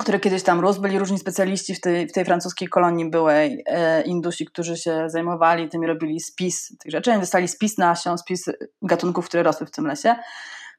[0.00, 0.80] który kiedyś tam rósł.
[0.80, 5.68] Byli różni specjaliści w tej, w tej francuskiej kolonii byłej, e, Indusi, którzy się zajmowali
[5.68, 7.10] tym i robili spis tych rzeczy.
[7.10, 8.44] Oni dostali spis nasion, spis
[8.82, 10.16] gatunków, które rosły w tym lesie.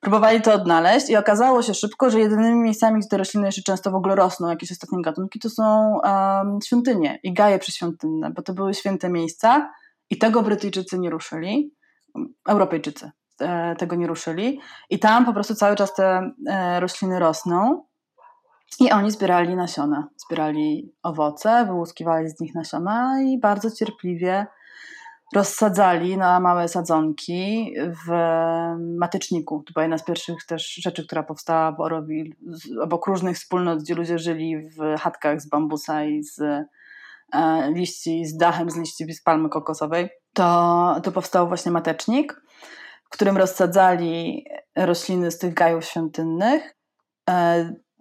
[0.01, 3.91] Próbowali to odnaleźć i okazało się szybko, że jedynymi miejscami, gdzie te rośliny jeszcze często
[3.91, 8.53] w ogóle rosną, jakieś ostatnie gatunki, to są um, świątynie i gaje przyświątynne, bo to
[8.53, 9.71] były święte miejsca,
[10.11, 11.73] i tego Brytyjczycy nie ruszyli,
[12.49, 13.11] Europejczycy
[13.41, 14.59] e, tego nie ruszyli.
[14.89, 17.85] I tam po prostu cały czas te e, rośliny rosną.
[18.79, 24.47] I oni zbierali nasiona, zbierali owoce, wyłuskiwali z nich nasiona i bardzo cierpliwie
[25.35, 27.73] rozsadzali na małe sadzonki
[28.07, 28.11] w
[28.97, 29.63] matyczniku.
[29.67, 32.35] To była jedna z pierwszych też rzeczy, która powstała w Orowil,
[32.81, 36.41] obok różnych wspólnot, gdzie ludzie żyli w chatkach z bambusa i z
[37.31, 42.41] E, liści z dachem z liści z palmy kokosowej, to, to powstał właśnie matecznik,
[43.05, 46.75] w którym rozsadzali rośliny z tych gajów świątynnych.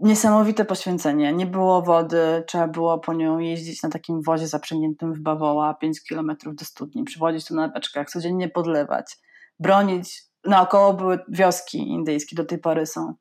[0.00, 1.32] E, niesamowite poświęcenie.
[1.32, 6.04] Nie było wody, trzeba było po nią jeździć na takim wozie zaprzęgniętym w bawoła 5
[6.04, 9.16] kilometrów do studni, przywodzić tu na beczkach, codziennie podlewać,
[9.58, 10.22] bronić.
[10.44, 13.14] Naokoło były wioski indyjskie, do tej pory są.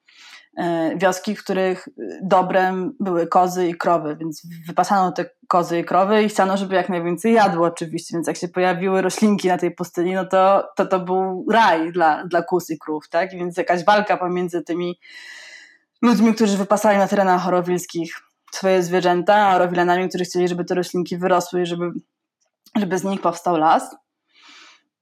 [0.58, 1.88] E, wioski, w których
[2.24, 6.90] dobrem były kozy i krowy, więc wypasano te kozy i krowy i chciano, żeby jak
[6.90, 11.00] najwięcej jadło oczywiście, więc jak się pojawiły roślinki na tej pustyni, no to to, to
[11.00, 13.32] był raj dla, dla kus i krów, tak?
[13.32, 15.00] Więc jakaś walka pomiędzy tymi
[16.02, 21.18] ludźmi, którzy wypasali na terenach chorowilskich swoje zwierzęta, a rowilanami, którzy chcieli, żeby te roślinki
[21.18, 21.92] wyrosły i żeby,
[22.76, 23.96] żeby z nich powstał las.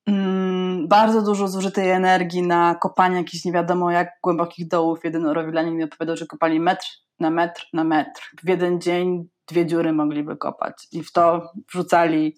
[0.07, 4.99] Mm, bardzo dużo zużytej energii na kopanie jakichś nie wiadomo jak głębokich dołów.
[5.03, 6.87] Jeden Orowilanin mi opowiadał, że kopali metr
[7.19, 8.31] na metr na metr.
[8.43, 12.37] W jeden dzień dwie dziury mogliby kopać i w to wrzucali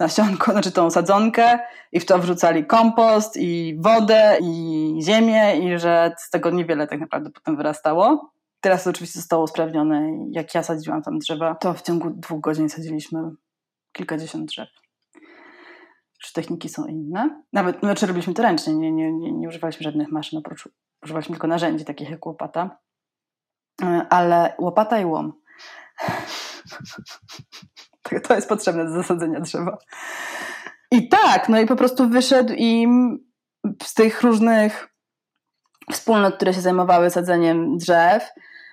[0.00, 1.58] nasionko, znaczy tą sadzonkę
[1.92, 7.00] i w to wrzucali kompost i wodę i ziemię i że z tego niewiele tak
[7.00, 8.32] naprawdę potem wyrastało.
[8.60, 10.10] Teraz oczywiście zostało usprawnione.
[10.30, 13.20] Jak ja sadziłam tam drzewa, to w ciągu dwóch godzin sadziliśmy
[13.92, 14.68] kilkadziesiąt drzew
[16.24, 17.42] czy techniki są inne.
[17.52, 20.68] Nawet, znaczy robiliśmy to ręcznie, nie, nie, nie, nie używaliśmy żadnych maszyn, oprócz
[21.02, 22.78] używaliśmy tylko narzędzi takich jak łopata.
[23.82, 25.32] E, ale łopata i łom.
[28.28, 29.78] to jest potrzebne do zasadzenia drzewa.
[30.90, 33.18] I tak, no i po prostu wyszedł im
[33.82, 34.88] z tych różnych
[35.92, 38.30] wspólnot, które się zajmowały sadzeniem drzew,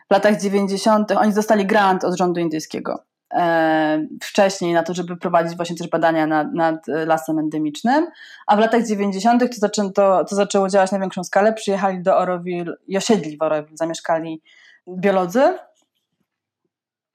[0.09, 1.11] w latach 90.
[1.11, 6.27] oni dostali grant od rządu indyjskiego e, wcześniej na to, żeby prowadzić właśnie też badania
[6.27, 8.07] nad, nad lasem endemicznym,
[8.47, 9.43] a w latach 90.
[9.95, 11.53] To, to zaczęło działać na większą skalę.
[11.53, 14.41] Przyjechali do Oroville i osiedli w Oroville, zamieszkali
[14.87, 15.57] biolodzy,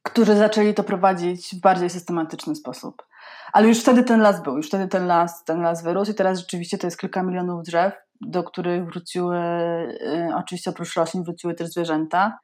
[0.07, 3.07] którzy zaczęli to prowadzić w bardziej systematyczny sposób.
[3.53, 6.39] Ale już wtedy ten las był, już wtedy ten las, ten las wyrósł i teraz
[6.39, 11.69] rzeczywiście to jest kilka milionów drzew, do których wróciły, y, oczywiście oprócz roślin, wróciły też
[11.69, 12.39] zwierzęta.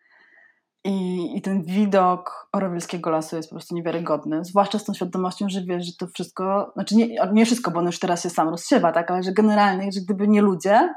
[0.85, 5.61] I, I ten widok orowilskiego lasu jest po prostu niewiarygodny, zwłaszcza z tą świadomością, że
[5.65, 8.93] wiesz, że to wszystko, znaczy nie, nie wszystko, bo on już teraz się sam rozsiewa,
[8.93, 10.95] tak, ale że generalnie, że gdyby nie ludzie,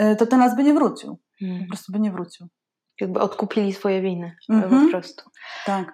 [0.00, 1.18] y, to ten las by nie wrócił.
[1.38, 1.62] Hmm.
[1.62, 2.48] Po prostu by nie wrócił
[3.00, 4.84] jakby odkupili swoje winy mm -hmm.
[4.84, 5.30] po prostu.
[5.66, 5.92] Tak.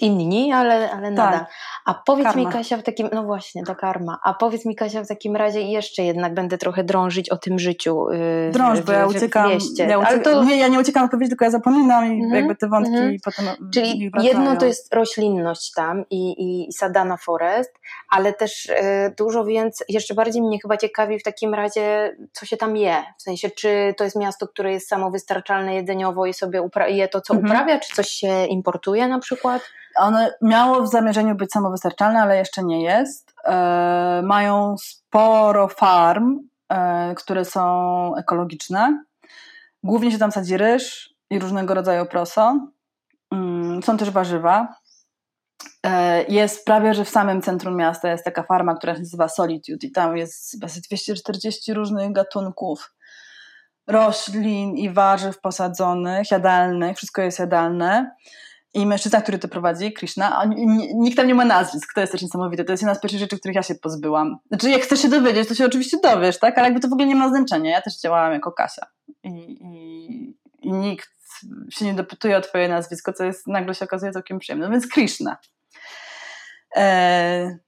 [0.00, 1.38] Inni, ale, ale nada.
[1.38, 1.48] Tak.
[1.84, 2.42] A powiedz karma.
[2.42, 4.18] mi Kasia w takim, no właśnie, ta karma.
[4.22, 8.06] A powiedz mi Kasia w takim razie jeszcze jednak będę trochę drążyć o tym życiu.
[8.10, 9.50] Yy, Drąż, bo ja uciekam.
[9.88, 10.44] Ja uciekam to...
[10.44, 12.34] Nie, ja nie uciekam odpowiedzi, tylko ja zapominam i mm -hmm.
[12.34, 13.18] jakby te wątki mm -hmm.
[13.24, 17.72] potem Czyli jedno to jest roślinność tam i, i, i Sadana Forest,
[18.10, 18.74] ale też yy,
[19.18, 23.02] dużo więcej, jeszcze bardziej mnie chyba ciekawi w takim razie, co się tam je.
[23.18, 27.34] W sensie, czy to jest miasto, które jest samowystarczalne jedzeniowo i sobie je to, co
[27.34, 27.52] mhm.
[27.52, 29.62] uprawia, czy coś się importuje na przykład?
[29.96, 33.34] Ono miało w zamierzeniu być samowystarczalne, ale jeszcze nie jest.
[33.44, 39.04] E, mają sporo farm, e, które są ekologiczne.
[39.82, 42.68] Głównie się tam sadzi ryż i różnego rodzaju proso.
[43.32, 44.74] Mm, są też warzywa.
[45.86, 49.86] E, jest prawie, że w samym centrum miasta jest taka farma, która się nazywa Solitude
[49.86, 52.94] i tam jest chyba 240 różnych gatunków
[53.88, 58.10] roślin i warzyw posadzonych, jadalnych, wszystko jest jadalne.
[58.74, 60.42] I mężczyzna, który to prowadzi, Krishna,
[60.94, 62.64] nikt tam nie ma nazwisk, to jest też niesamowite.
[62.64, 64.36] To jest jedna z pierwszych rzeczy, których ja się pozbyłam.
[64.48, 66.58] Znaczy, jak chcesz się dowiedzieć, to się oczywiście dowiesz, tak?
[66.58, 67.70] Ale jakby to w ogóle nie ma znaczenia.
[67.70, 68.86] Ja też działałam jako Kasia.
[69.24, 71.08] I, i, i nikt
[71.70, 74.66] się nie dopytuje o twoje nazwisko, co jest nagle się okazuje całkiem przyjemne.
[74.66, 75.36] No więc Krishna.
[76.76, 77.58] E,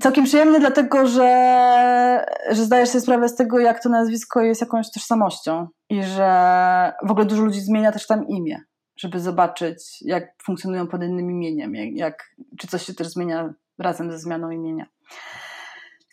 [0.00, 4.90] całkiem przyjemny, dlatego że, że zdajesz sobie sprawę z tego, jak to nazwisko jest jakąś
[4.90, 8.60] tożsamością i że w ogóle dużo ludzi zmienia też tam imię,
[8.96, 14.10] żeby zobaczyć, jak funkcjonują pod innym imieniem, jak, jak, czy coś się też zmienia razem
[14.12, 14.86] ze zmianą imienia.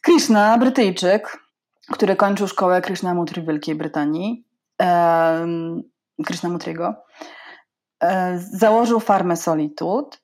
[0.01, 1.37] Krishna, Brytyjczyk,
[1.91, 4.45] który kończył szkołę Krishnamurti w Wielkiej Brytanii,
[4.79, 5.83] um,
[6.25, 6.95] Krishnamurtiego,
[8.01, 10.17] um, założył farmę Solitude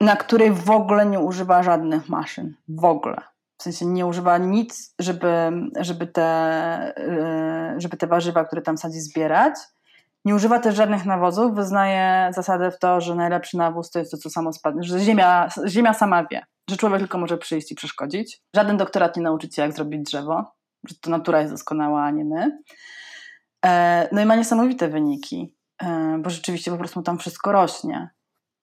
[0.00, 2.54] na której w ogóle nie używa żadnych maszyn.
[2.68, 3.16] W ogóle.
[3.58, 6.98] W sensie nie używa nic, żeby, żeby, te,
[7.76, 9.54] y, żeby te warzywa, które tam sadzi, zbierać.
[10.24, 11.54] Nie używa też żadnych nawozów.
[11.54, 15.48] Wyznaje zasadę w to, że najlepszy nawóz to jest to, co samo spadnie, że ziemia,
[15.66, 18.40] ziemia sama wie, że człowiek tylko może przyjść i przeszkodzić.
[18.56, 20.52] Żaden doktorat nie nauczy cię, jak zrobić drzewo,
[20.88, 22.58] że to natura jest doskonała, a nie my.
[23.66, 28.10] E, no i ma niesamowite wyniki, e, bo rzeczywiście po prostu tam wszystko rośnie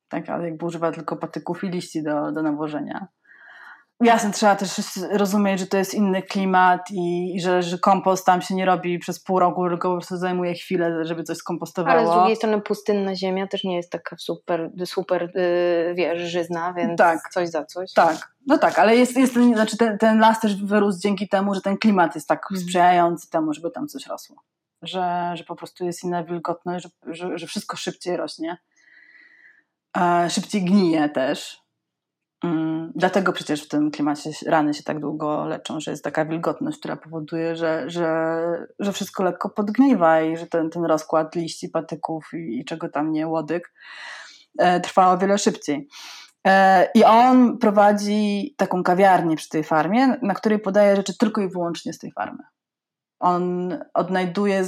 [0.09, 3.07] tak, ale jakby używa tylko patyków i liści do, do nawożenia.
[4.01, 4.81] Jasne, trzeba też
[5.11, 8.99] rozumieć, że to jest inny klimat i, i że, że kompost tam się nie robi
[8.99, 11.99] przez pół roku, tylko po prostu zajmuje chwilę, żeby coś skompostowało.
[11.99, 16.73] Ale z drugiej strony pustynna ziemia też nie jest taka super, super yy, wiesz, żyzna,
[16.73, 17.93] więc tak, coś za coś.
[17.93, 21.61] Tak, no tak, ale jest, jest znaczy ten, ten las też wyrósł dzięki temu, że
[21.61, 22.61] ten klimat jest tak mhm.
[22.61, 24.35] sprzyjający temu, żeby tam coś rosło.
[24.81, 28.57] Że, że po prostu jest inna wilgotność, że, że, że wszystko szybciej rośnie
[30.29, 31.66] szybciej gnije też.
[32.43, 36.79] Mm, dlatego przecież w tym klimacie rany się tak długo leczą, że jest taka wilgotność,
[36.79, 38.41] która powoduje, że, że,
[38.79, 43.11] że wszystko lekko podgniwa i że ten, ten rozkład liści, patyków i, i czego tam
[43.11, 43.73] nie, łodyg,
[44.59, 45.87] e, trwa o wiele szybciej.
[46.47, 51.49] E, I on prowadzi taką kawiarnię przy tej farmie, na której podaje rzeczy tylko i
[51.49, 52.43] wyłącznie z tej farmy.
[53.19, 54.65] On odnajduje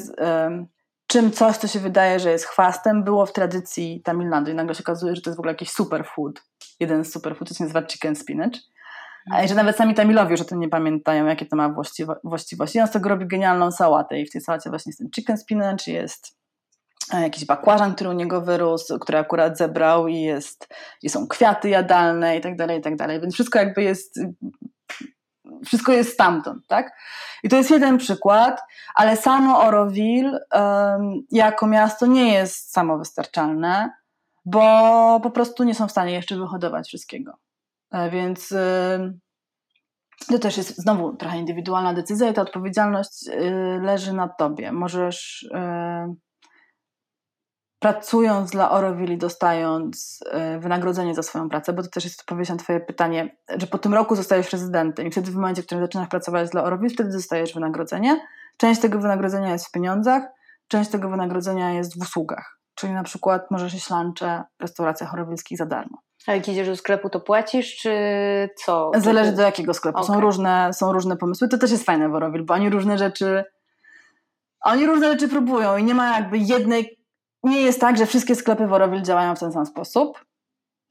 [1.10, 4.76] czym coś, co się wydaje, że jest chwastem, było w tradycji Tamil Nadu i nagle
[4.76, 6.44] się okazuje, że to jest w ogóle jakiś superfood.
[6.80, 8.52] Jeden z superfood, to się nazywa chicken spinach.
[9.32, 11.76] A że nawet sami Tamilowie już o tym nie pamiętają, jakie to ma
[12.24, 12.78] właściwości.
[12.78, 15.38] I on z tego robi genialną sałatę i w tej sałacie właśnie jest ten chicken
[15.38, 16.38] spinach, jest
[17.14, 20.68] e, jakiś bakłażan, który u niego wyrósł, który akurat zebrał i jest,
[21.04, 23.22] i są kwiaty jadalne i tak dalej, i tak dalej.
[23.22, 24.20] Więc wszystko jakby jest
[25.66, 26.98] wszystko jest stamtąd, tak?
[27.44, 28.62] I to jest jeden przykład,
[28.96, 33.92] ale samo Oroville um, jako miasto nie jest samowystarczalne,
[34.46, 37.34] bo po prostu nie są w stanie jeszcze wyhodować wszystkiego.
[37.92, 38.54] E, więc
[40.28, 44.72] to też jest znowu trochę indywidualna decyzja i ta odpowiedzialność y, leży na tobie.
[44.72, 45.50] Możesz
[47.80, 52.56] pracując dla Orowili, dostając e, wynagrodzenie za swoją pracę, bo to też jest odpowiedź na
[52.56, 56.08] Twoje pytanie, że po tym roku zostajesz rezydentem i wtedy w momencie, w którym zaczynasz
[56.08, 58.22] pracować dla Orowili, wtedy dostajesz wynagrodzenie.
[58.58, 60.24] Część tego wynagrodzenia jest w pieniądzach,
[60.68, 62.60] część tego wynagrodzenia jest w usługach.
[62.76, 65.98] Czyli na przykład możesz jeść lunche w restauracjach orowilskich za darmo.
[66.28, 67.92] A jak idziesz do sklepu, to płacisz, czy
[68.56, 68.92] co?
[68.98, 70.00] Zależy do jakiego sklepu.
[70.00, 70.16] Okay.
[70.16, 71.48] Są, różne, są różne pomysły.
[71.48, 73.44] To też jest fajne w Orowil, bo oni różne rzeczy
[74.62, 76.99] oni różne rzeczy próbują i nie ma jakby jednej
[77.44, 80.26] nie jest tak, że wszystkie sklepy w Orowil działają w ten sam sposób.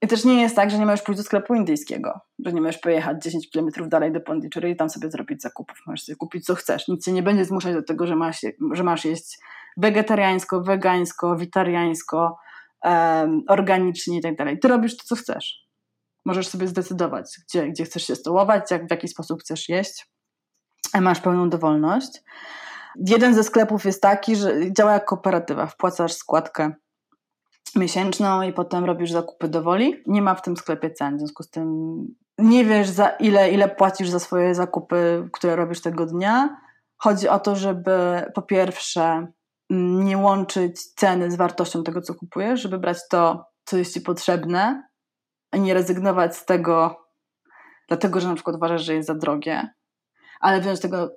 [0.03, 2.79] I też nie jest tak, że nie możesz pójść do sklepu indyjskiego, że nie możesz
[2.79, 5.79] pojechać 10 km dalej do Pondicherry i tam sobie zrobić zakupów.
[5.87, 6.89] Możesz sobie kupić co chcesz.
[6.89, 8.41] Nic cię nie będzie zmuszać do tego, że masz,
[8.73, 9.39] że masz jeść
[9.77, 12.39] wegetariańsko, wegańsko, witariańsko,
[12.85, 14.59] um, organicznie i tak dalej.
[14.59, 15.69] Ty robisz to, co chcesz.
[16.25, 20.07] Możesz sobie zdecydować, gdzie, gdzie chcesz się stołować, jak, w jaki sposób chcesz jeść.
[21.01, 22.23] Masz pełną dowolność.
[23.07, 25.67] Jeden ze sklepów jest taki, że działa jak kooperatywa.
[25.67, 26.73] Wpłacasz składkę
[27.77, 30.03] miesięczną i potem robisz zakupy do woli.
[30.07, 31.99] Nie ma w tym sklepie cen, w związku z tym
[32.39, 36.61] nie wiesz za ile, ile płacisz za swoje zakupy, które robisz tego dnia.
[36.97, 39.27] Chodzi o to, żeby po pierwsze
[39.71, 44.01] mm, nie łączyć ceny z wartością tego, co kupujesz, żeby brać to, co jest ci
[44.01, 44.89] potrzebne,
[45.53, 47.05] nie rezygnować z tego,
[47.89, 49.69] dlatego że na przykład uważasz, że jest za drogie,
[50.41, 51.11] ale wziąć tego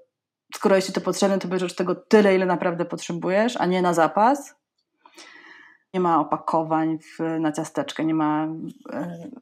[0.55, 3.93] skoro jest ci to potrzebne, to bierzesz tego tyle, ile naprawdę potrzebujesz, a nie na
[3.93, 4.61] zapas.
[5.93, 8.47] Nie ma opakowań w, na ciasteczkę, nie ma.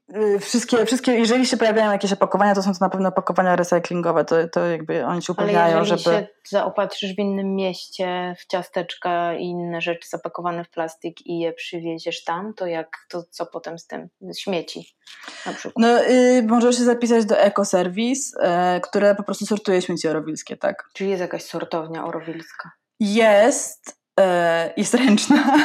[0.09, 4.25] Yy, wszystkie, wszystkie, jeżeli się pojawiają jakieś opakowania, to są to na pewno opakowania recyklingowe.
[4.25, 6.15] To, to jakby oni się upewniają, Ale jeżeli żeby.
[6.15, 11.53] się zaopatrzysz w innym mieście w ciasteczka i inne rzeczy zapakowane w plastik i je
[11.53, 14.09] przywieziesz tam, to jak to co potem z tym?
[14.37, 14.95] Śmieci
[15.45, 15.75] na przykład.
[15.77, 20.89] No, yy, możesz się zapisać do EcoService, yy, które po prostu sortuje śmieci orowilskie, tak?
[20.93, 22.71] Czyli jest jakaś sortownia orowilska?
[22.99, 23.99] Jest,
[24.77, 25.43] jest ręczna.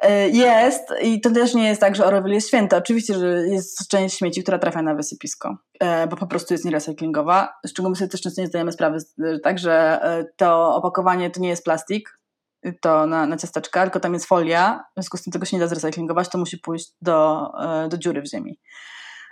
[0.00, 2.76] E, jest i to też nie jest tak, że Orowil jest święta.
[2.76, 7.52] Oczywiście, że jest część śmieci, która trafia na wysypisko, e, bo po prostu jest nierecyklingowa,
[7.66, 11.64] z czego my sobie też często nie zdajemy sprawy, e, to opakowanie to nie jest
[11.64, 12.18] plastik,
[12.80, 15.60] to na, na ciasteczka, tylko tam jest folia, w związku z tym tego się nie
[15.60, 17.50] da zrecyklingować, to musi pójść do,
[17.88, 18.58] do dziury w ziemi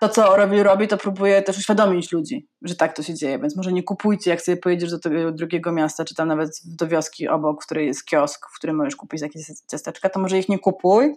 [0.00, 3.38] to, co Orowil robi, to próbuje też uświadomić ludzi, że tak to się dzieje.
[3.38, 6.88] Więc może nie kupujcie, jak sobie pojedziesz do tego drugiego miasta, czy tam nawet do
[6.88, 10.48] wioski obok, w której jest kiosk, w którym możesz kupić jakieś ciasteczka, to może ich
[10.48, 11.14] nie kupuj,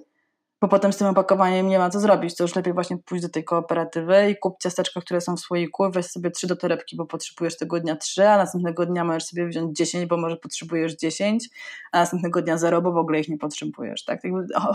[0.62, 2.36] bo potem z tym opakowaniem nie ma co zrobić.
[2.36, 5.92] To już lepiej właśnie pójść do tej kooperatywy i kup ciasteczka, które są w słoiku,
[5.92, 9.48] weź sobie trzy do torebki, bo potrzebujesz tego dnia trzy, a następnego dnia możesz sobie
[9.48, 11.50] wziąć dziesięć, bo może potrzebujesz dziesięć,
[11.92, 14.06] a następnego dnia zero, bo w ogóle ich nie potrzebujesz.
[14.06, 14.22] Tak?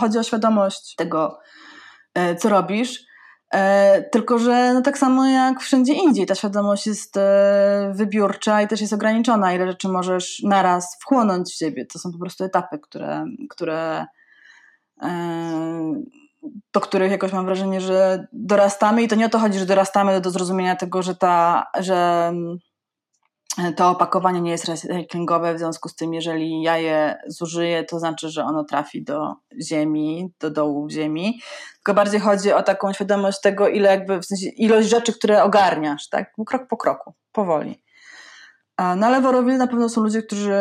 [0.00, 1.38] Chodzi o świadomość tego,
[2.14, 3.06] e, co robisz
[4.10, 8.80] tylko, że no tak samo jak wszędzie indziej, ta świadomość jest e, wybiórcza i też
[8.80, 11.86] jest ograniczona, ile rzeczy możesz naraz wchłonąć w siebie.
[11.86, 14.06] To są po prostu etapy, które, które
[15.02, 15.94] e,
[16.72, 20.20] do których jakoś mam wrażenie, że dorastamy i to nie o to chodzi, że dorastamy
[20.20, 22.32] do zrozumienia tego, że ta, że
[23.76, 28.28] to opakowanie nie jest recyklingowe, w związku z tym, jeżeli ja je zużyję, to znaczy,
[28.28, 31.40] że ono trafi do ziemi, do dołu ziemi.
[31.74, 36.08] Tylko bardziej chodzi o taką świadomość tego, ile jakby, w sensie ilość rzeczy, które ogarniasz,
[36.08, 36.32] tak?
[36.46, 37.82] Krok po kroku, powoli.
[38.78, 40.54] No ale w Orowil na pewno są ludzie, którzy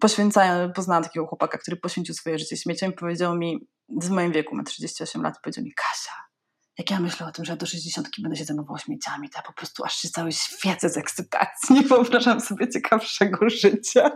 [0.00, 4.56] poświęcają, poznałam takiego chłopaka, który poświęcił swoje życie śmieciom i powiedział mi, w moim wieku,
[4.56, 6.23] ma 38 lat, powiedział mi, Kasia,
[6.78, 9.52] jak ja myślę o tym, że do 60 będę się zajmował śmieciami, to ja po
[9.52, 11.74] prostu aż się cały świecę z ekscytacji.
[11.74, 14.10] Nie wyobrażam sobie ciekawszego życia.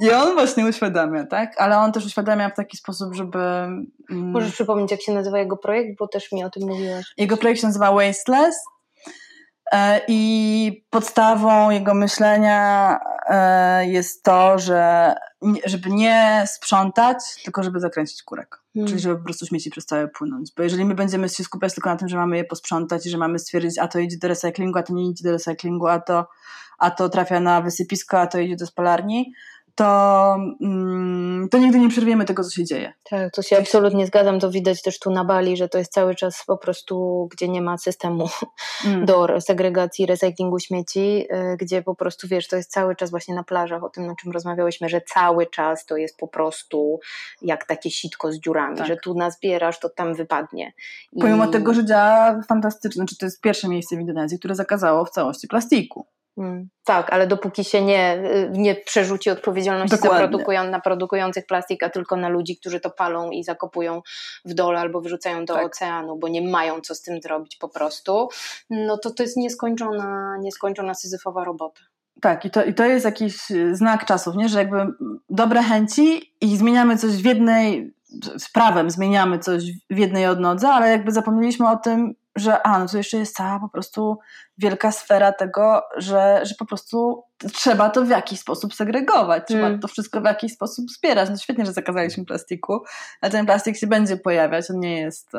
[0.00, 1.60] I on właśnie uświadamia, tak?
[1.60, 3.38] Ale on też uświadamia w taki sposób, żeby.
[3.38, 7.04] Mm, Możesz przypomnieć, jak się nazywa jego projekt, bo też mi o tym mówiłaś.
[7.16, 8.56] Jego projekt się nazywa Wasteless.
[9.74, 15.14] E, I podstawą jego myślenia e, jest to, że
[15.64, 18.60] żeby nie sprzątać, tylko żeby zakręcić kurek.
[18.74, 18.88] Hmm.
[18.88, 20.52] Czyli żeby po prostu śmieci przestały płynąć.
[20.56, 23.18] Bo jeżeli my będziemy się skupiać tylko na tym, że mamy je posprzątać i że
[23.18, 26.26] mamy stwierdzić, a to idzie do recyklingu, a to nie idzie do recyklingu, a to,
[26.78, 29.32] a to trafia na wysypisko, a to idzie do spalarni,
[29.74, 32.92] to, mm, to nigdy nie przerwiemy tego, co się dzieje.
[33.10, 34.40] Tak, to się absolutnie zgadzam.
[34.40, 37.62] To widać też tu na Bali, że to jest cały czas po prostu, gdzie nie
[37.62, 38.28] ma systemu
[38.84, 39.06] mm.
[39.06, 43.44] do segregacji, recyklingu śmieci, y, gdzie po prostu wiesz, to jest cały czas właśnie na
[43.44, 47.00] plażach, o tym, o czym rozmawiałyśmy, że cały czas to jest po prostu
[47.42, 48.86] jak takie sitko z dziurami, tak.
[48.86, 50.72] że tu nazbierasz, to tam wypadnie.
[51.12, 51.20] I...
[51.20, 55.10] Pomimo tego, że działa fantastycznie, znaczy to jest pierwsze miejsce w Indonezji, które zakazało w
[55.10, 56.06] całości plastiku.
[56.36, 56.68] Hmm.
[56.84, 62.16] Tak, ale dopóki się nie, nie przerzuci odpowiedzialności za produkują, na produkujących plastik, a tylko
[62.16, 64.02] na ludzi, którzy to palą i zakopują
[64.44, 65.66] w dole albo wyrzucają do tak.
[65.66, 68.28] oceanu, bo nie mają co z tym zrobić po prostu,
[68.70, 71.80] no to to jest nieskończona, nieskończona syzyfowa robota.
[72.20, 73.36] Tak, i to, i to jest jakiś
[73.72, 74.48] znak czasów, nie?
[74.48, 74.86] że jakby
[75.30, 77.94] dobre chęci i zmieniamy coś w jednej,
[78.38, 82.88] z prawem zmieniamy coś w jednej odnodze, ale jakby zapomnieliśmy o tym, że a, no
[82.88, 84.18] to jeszcze jest cała po prostu
[84.58, 87.22] wielka sfera tego, że, że po prostu
[87.52, 89.80] trzeba to w jakiś sposób segregować, trzeba mm.
[89.80, 91.30] to wszystko w jakiś sposób wspierać.
[91.30, 92.82] No świetnie, że zakazaliśmy plastiku,
[93.20, 95.32] ale ten plastik się będzie pojawiać, on nie jest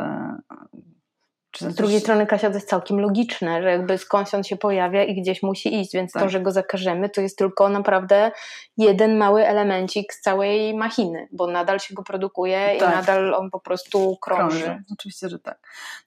[1.62, 5.04] e, z drugiej strony, Kasia, to jest całkiem logiczne, że jakby skądś on się pojawia
[5.04, 6.24] i gdzieś musi iść, więc tak.
[6.24, 8.32] to, że go zakażemy, to jest tylko naprawdę
[8.78, 12.90] jeden mały elemencik z całej machiny, bo nadal się go produkuje tak.
[12.90, 14.64] i nadal on po prostu krąży.
[14.64, 14.84] krąży.
[14.94, 15.58] Oczywiście, że tak.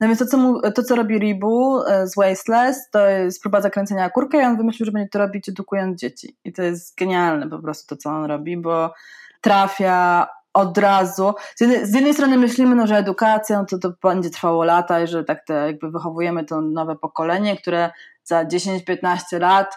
[0.01, 3.61] No więc to, co, mu, to, co robi Ribu e, z Wasteless, to jest próba
[3.61, 6.37] zakręcenia kurka i on wymyślił, że będzie to robić edukując dzieci.
[6.45, 8.93] I to jest genialne po prostu to, co on robi, bo
[9.41, 11.35] trafia od razu.
[11.57, 15.03] Z jednej, z jednej, strony myślimy, no, że edukacja no to, to będzie trwało lata
[15.03, 17.91] i że tak te, jakby wychowujemy to nowe pokolenie, które
[18.25, 19.75] za 10-15 lat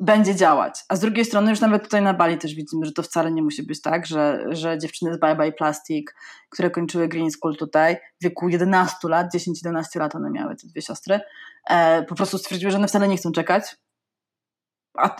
[0.00, 0.84] będzie działać.
[0.88, 3.42] A z drugiej strony już nawet tutaj na Bali też widzimy, że to wcale nie
[3.42, 6.06] musi być tak, że, że dziewczyny z Bye Bye Plastic,
[6.50, 10.82] które kończyły Green School tutaj, w wieku 11 lat, 10-11 lat one miały, te dwie
[10.82, 11.20] siostry,
[11.70, 13.76] e, po prostu stwierdziły, że one wcale nie chcą czekać,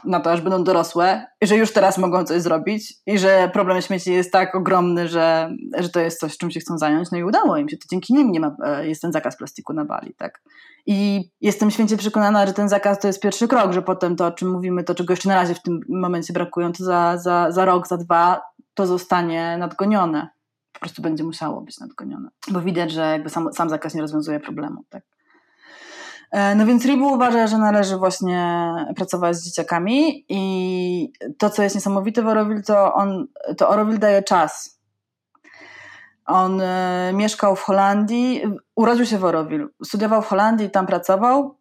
[0.05, 4.13] na to, aż będą dorosłe, że już teraz mogą coś zrobić i że problem śmieci
[4.13, 7.11] jest tak ogromny, że, że to jest coś, czym się chcą zająć.
[7.11, 7.77] No i udało im się.
[7.77, 10.43] To dzięki nim nie ma, e, jest ten zakaz plastiku na Bali, tak?
[10.87, 14.33] I jestem święcie przekonana, że ten zakaz to jest pierwszy krok, że potem to, o
[14.33, 17.65] czym mówimy, to czego jeszcze na razie w tym momencie brakują, to za, za, za
[17.65, 18.41] rok, za dwa
[18.75, 20.29] to zostanie nadgonione.
[20.73, 22.29] Po prostu będzie musiało być nadgonione.
[22.51, 25.03] Bo widać, że jakby sam, sam zakaz nie rozwiązuje problemu, tak?
[26.35, 31.75] E, no więc Ribu uważa, że należy właśnie pracować z dzieciakami i to, co jest
[31.75, 33.27] niesamowite w Oroville, to, on,
[33.57, 34.81] to Oroville daje czas.
[36.27, 38.43] On e, mieszkał w Holandii,
[38.75, 41.59] urodził się w Oroville, studiował w Holandii, tam pracował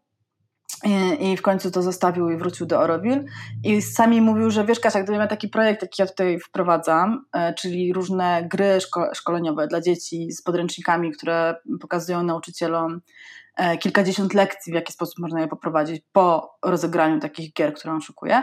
[0.84, 3.24] i, i w końcu to zostawił i wrócił do Oroville
[3.64, 7.54] i sami mówił, że wiesz Kasia, gdyby miał taki projekt, jaki ja tutaj wprowadzam, e,
[7.54, 13.43] czyli różne gry szko szkoleniowe dla dzieci z podręcznikami, które pokazują nauczycielom E,
[13.80, 18.42] kilkadziesiąt lekcji, w jaki sposób można je poprowadzić po rozegraniu takich gier, które on szukuje,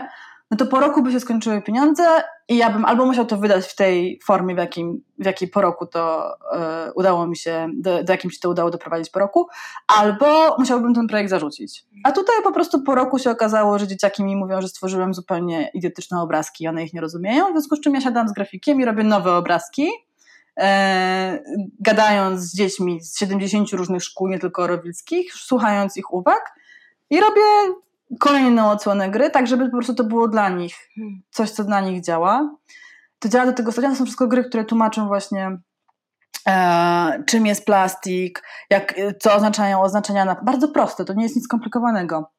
[0.51, 3.65] no to po roku by się skończyły pieniądze i ja bym albo musiał to wydać
[3.65, 6.33] w tej formie, w, jakim, w jakiej po roku to
[6.87, 9.47] y, udało mi się, do, do jakim się to udało doprowadzić po roku,
[9.87, 11.85] albo musiałbym ten projekt zarzucić.
[12.03, 15.71] A tutaj po prostu po roku się okazało, że dzieciaki mi mówią, że stworzyłem zupełnie
[15.73, 18.85] idiotyczne obrazki, one ich nie rozumieją, w związku z czym ja siadam z grafikiem i
[18.85, 20.10] robię nowe obrazki, e,
[21.79, 26.55] gadając z dziećmi z 70 różnych szkół, nie tylko rowilskich, słuchając ich uwag
[27.09, 27.41] i robię
[28.19, 30.75] kolejną odsłonę gry, tak żeby po prostu to było dla nich
[31.31, 32.55] coś, co dla nich działa.
[33.19, 35.57] To działa do tego stopnia, to są wszystko gry, które tłumaczą właśnie
[36.47, 41.45] e, czym jest plastik, jak, co oznaczają oznaczenia, na, bardzo proste, to nie jest nic
[41.45, 42.31] skomplikowanego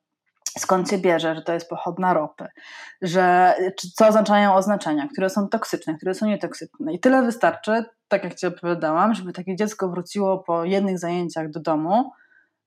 [0.58, 2.48] skąd się bierze, że to jest pochodna ropy,
[3.02, 3.54] że
[3.94, 6.92] co oznaczają oznaczenia, które są toksyczne, które są nietoksyczne.
[6.92, 11.60] I tyle wystarczy, tak jak Ci opowiadałam, żeby takie dziecko wróciło po jednych zajęciach do
[11.60, 12.12] domu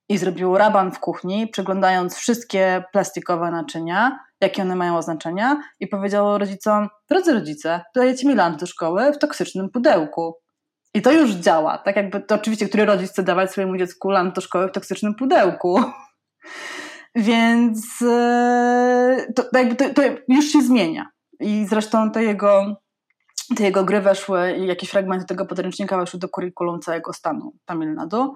[0.09, 6.37] i zrobiło raban w kuchni, przeglądając wszystkie plastikowe naczynia, jakie one mają oznaczenia i powiedziało
[6.37, 10.33] rodzicom, drodzy rodzice, dajecie mi lunch do szkoły w toksycznym pudełku.
[10.93, 11.77] I to już działa.
[11.77, 15.15] Tak jakby to oczywiście, który rodzic chce dawać swojemu dziecku lunch do szkoły w toksycznym
[15.15, 15.79] pudełku.
[17.15, 19.43] Więc e, to,
[19.77, 21.09] to, to już się zmienia.
[21.39, 22.75] I zresztą te jego,
[23.55, 27.93] te jego gry weszły i jakieś fragmenty tego podręcznika weszły do kurikulum całego stanu Tamil
[27.93, 28.35] Nadu.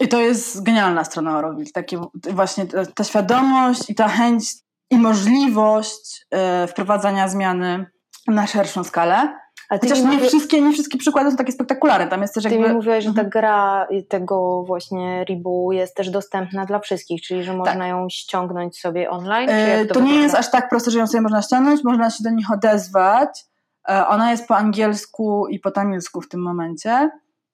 [0.00, 1.70] I to jest genialna strona Auroville.
[1.74, 2.00] Takie
[2.30, 4.44] właśnie ta, ta świadomość i ta chęć
[4.90, 7.86] i możliwość e, wprowadzania zmiany
[8.28, 9.38] na szerszą skalę.
[9.68, 10.28] Chociaż nie, mówi...
[10.28, 12.08] wszystkie, nie wszystkie przykłady są takie spektakularne.
[12.08, 12.68] Tam jest też ty jakby...
[12.68, 13.30] mi mówiłaś, że ta mhm.
[13.30, 17.88] gra tego właśnie Ribu jest też dostępna dla wszystkich, czyli że można tak.
[17.88, 19.50] ją ściągnąć sobie online?
[19.50, 22.24] E, to, to nie jest aż tak proste, że ją sobie można ściągnąć, można się
[22.24, 23.44] do nich odezwać.
[23.88, 27.10] E, ona jest po angielsku i po tamilsku w tym momencie.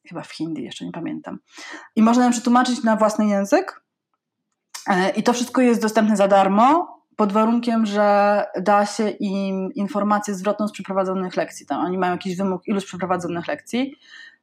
[0.09, 1.39] Chyba w hindi, jeszcze nie pamiętam.
[1.97, 3.83] I można ją przetłumaczyć na własny język.
[4.89, 10.35] E, I to wszystko jest dostępne za darmo pod warunkiem, że da się im informację
[10.35, 11.67] zwrotną z przeprowadzonych lekcji.
[11.67, 13.97] Tam oni mają jakiś wymóg ilość przeprowadzonych lekcji,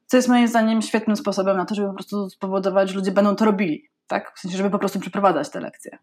[0.06, 3.36] co jest moim zdaniem świetnym sposobem na to, żeby po prostu spowodować, że ludzie będą
[3.36, 3.90] to robili.
[4.08, 4.36] Tak?
[4.36, 5.98] W sensie, żeby po prostu przeprowadzać te lekcje.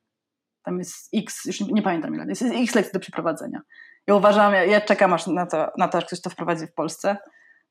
[0.63, 3.61] Tam jest x, już nie, nie pamiętam ile, jest x lekcji do przeprowadzenia.
[4.07, 6.75] Ja uważam, ja, ja czekam aż na to, na to, aż ktoś to wprowadzi w
[6.75, 7.17] Polsce,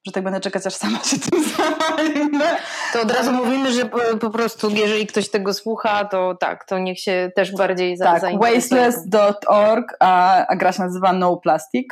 [0.05, 2.57] że tak będę czekać, aż sama się tym zajmę.
[2.93, 6.79] To od razu mówimy, że po, po, prostu jeżeli ktoś tego słucha, to tak, to
[6.79, 11.87] niech się też bardziej tak, wasteless.org, a, a gra się nazywa No Plastic.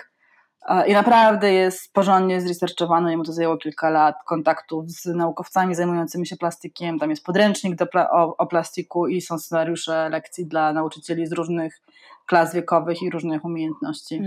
[0.88, 6.38] I naprawdę jest porządnie zresearchowane, jemu to zajęło kilka lat kontaktów z naukowcami zajmującymi się
[6.38, 6.99] plastikiem.
[6.99, 11.82] Tam jest podręcznik do, o, o plastiku i są scenariusze lekcji dla nauczycieli z różnych
[12.26, 14.21] klas wiekowych i różnych umiejętności.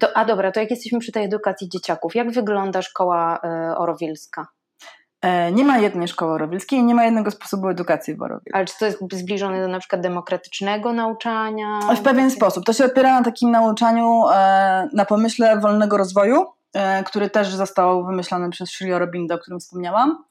[0.00, 3.40] To, a dobra, to jak jesteśmy przy tej edukacji dzieciaków, jak wygląda szkoła
[3.72, 4.46] y, orowilska?
[5.22, 8.52] E, nie ma jednej szkoły orowilskiej i nie ma jednego sposobu edukacji w Orowil.
[8.52, 11.78] Ale czy to jest zbliżone do na przykład demokratycznego nauczania?
[11.96, 12.64] W pewien sposób.
[12.64, 16.46] To się opiera na takim nauczaniu, e, na pomyśle wolnego rozwoju,
[17.04, 20.24] który też został wymyślony przez Sri Aurobindo, o którym wspomniałam.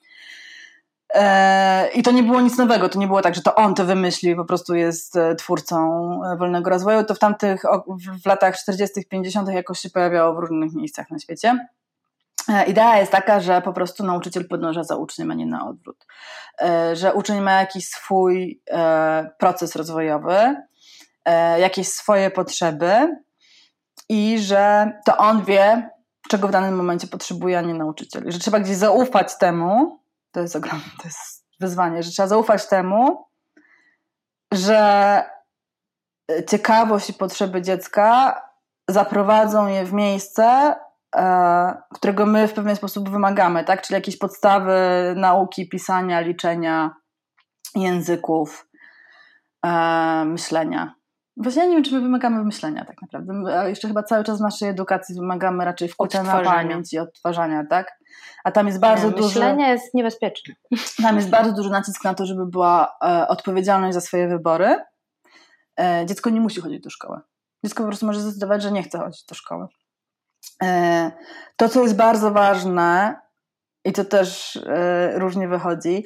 [1.93, 4.36] I to nie było nic nowego, to nie było tak, że to on to wymyślił,
[4.36, 7.03] po prostu jest twórcą wolnego rozwoju.
[7.03, 7.64] To w tamtych,
[8.24, 9.49] w latach 40., 50.
[9.49, 11.68] jakoś się pojawiało w różnych miejscach na świecie.
[12.49, 16.05] E, idea jest taka, że po prostu nauczyciel podąża za uczniem, a nie na odwrót.
[16.62, 20.55] E, że uczeń ma jakiś swój e, proces rozwojowy,
[21.59, 23.18] jakieś swoje potrzeby
[24.09, 25.89] i że to on wie,
[26.30, 28.32] czego w danym momencie potrzebuje, a nie nauczyciel.
[28.32, 30.01] Że trzeba gdzieś zaufać temu,
[30.32, 33.25] to jest ogromne, to jest wyzwanie, że trzeba zaufać temu,
[34.53, 35.23] że
[36.49, 38.41] ciekawość i potrzeby dziecka
[38.88, 40.75] zaprowadzą je w miejsce,
[41.15, 43.82] E, którego my w pewien sposób wymagamy, tak?
[43.82, 44.73] Czyli jakieś podstawy
[45.15, 46.95] nauki, pisania, liczenia,
[47.75, 48.67] języków,
[49.65, 50.93] e, myślenia.
[51.38, 53.59] Właśnie ja nie wiem, czy my wymagamy myślenia tak naprawdę.
[53.59, 57.63] A jeszcze chyba cały czas w naszej edukacji wymagamy raczej wkucia na pamięć i odtwarzania,
[57.69, 58.01] tak?
[58.43, 59.28] A tam jest bardzo nie, dużo...
[59.28, 60.53] Myślenie jest niebezpieczne.
[61.03, 64.76] Tam jest bardzo duży nacisk na to, żeby była e, odpowiedzialność za swoje wybory.
[65.80, 67.20] E, dziecko nie musi chodzić do szkoły.
[67.66, 69.68] Dziecko po prostu może zdecydować, że nie chce chodzić do szkoły.
[70.64, 71.12] E,
[71.55, 73.16] to, co jest bardzo ważne
[73.86, 76.05] i to też e, różnie wychodzi,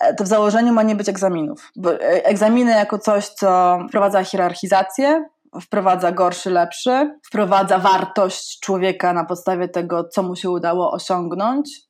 [0.00, 1.72] e, to w założeniu ma nie być egzaminów.
[1.76, 5.24] Bo egzaminy jako coś, co wprowadza hierarchizację,
[5.60, 11.80] wprowadza gorszy, lepszy, wprowadza wartość człowieka na podstawie tego, co mu się udało osiągnąć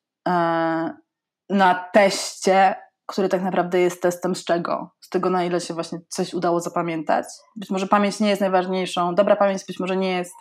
[1.51, 2.75] na teście,
[3.07, 4.91] który tak naprawdę jest testem z czego?
[5.01, 7.27] Z tego, na ile się właśnie coś udało zapamiętać.
[7.57, 10.35] Być może pamięć nie jest najważniejszą, dobra pamięć być może nie jest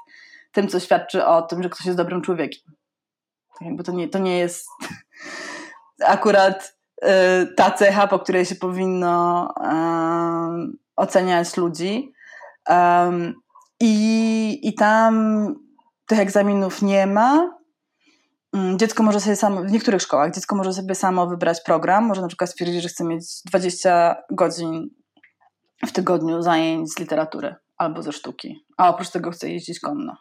[0.52, 2.74] tym, co świadczy o tym, że ktoś jest dobrym człowiekiem.
[3.60, 4.68] Tak jakby to nie, to nie jest
[6.06, 7.08] akurat y,
[7.56, 12.14] ta cecha, po której się powinno um, oceniać ludzi.
[12.70, 13.34] Um,
[13.80, 15.46] i, I tam
[16.06, 17.50] tych egzaminów nie ma.
[18.54, 22.06] Mm, dziecko może sobie samo, w niektórych szkołach, dziecko może sobie samo wybrać program.
[22.06, 24.90] Może na przykład stwierdzić, że chce mieć 20 godzin
[25.86, 30.18] w tygodniu zajęć z literatury albo ze sztuki, a oprócz tego chce jeździć konno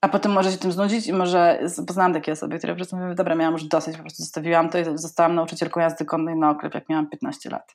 [0.00, 3.14] a potem może się tym znudzić i może poznałam takie osoby, które po prostu mówiły,
[3.14, 6.74] dobra, miałam już dosyć, po prostu zostawiłam to i zostałam nauczycielką jazdy konnej na oklep,
[6.74, 7.72] jak miałam 15 lat.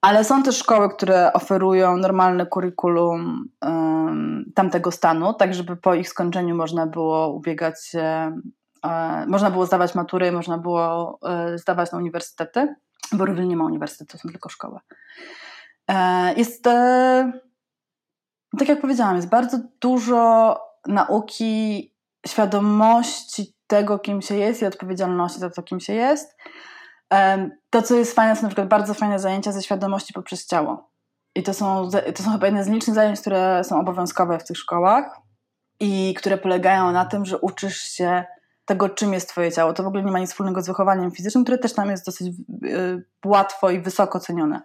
[0.00, 6.08] Ale są też szkoły, które oferują normalne kurikulum um, tamtego stanu, tak żeby po ich
[6.08, 8.38] skończeniu można było ubiegać się,
[8.84, 12.74] e, można było zdawać matury, można było e, zdawać na uniwersytety,
[13.12, 14.78] bo Rywil nie ma uniwersytetu, są tylko szkoły.
[15.88, 17.32] E, jest, e,
[18.58, 20.56] tak jak powiedziałam, jest bardzo dużo
[20.86, 21.92] nauki
[22.26, 26.36] świadomości tego, kim się jest i odpowiedzialności za to, kim się jest.
[27.70, 30.90] To, co jest fajne, są na przykład bardzo fajne zajęcia ze świadomości poprzez ciało.
[31.34, 34.56] I to są, to są chyba jedne z licznych zajęć, które są obowiązkowe w tych
[34.56, 35.20] szkołach
[35.80, 38.24] i które polegają na tym, że uczysz się
[38.64, 39.72] tego, czym jest Twoje ciało.
[39.72, 42.28] To w ogóle nie ma nic wspólnego z wychowaniem fizycznym, które też tam jest dosyć
[42.64, 44.60] y, łatwo i wysoko cenione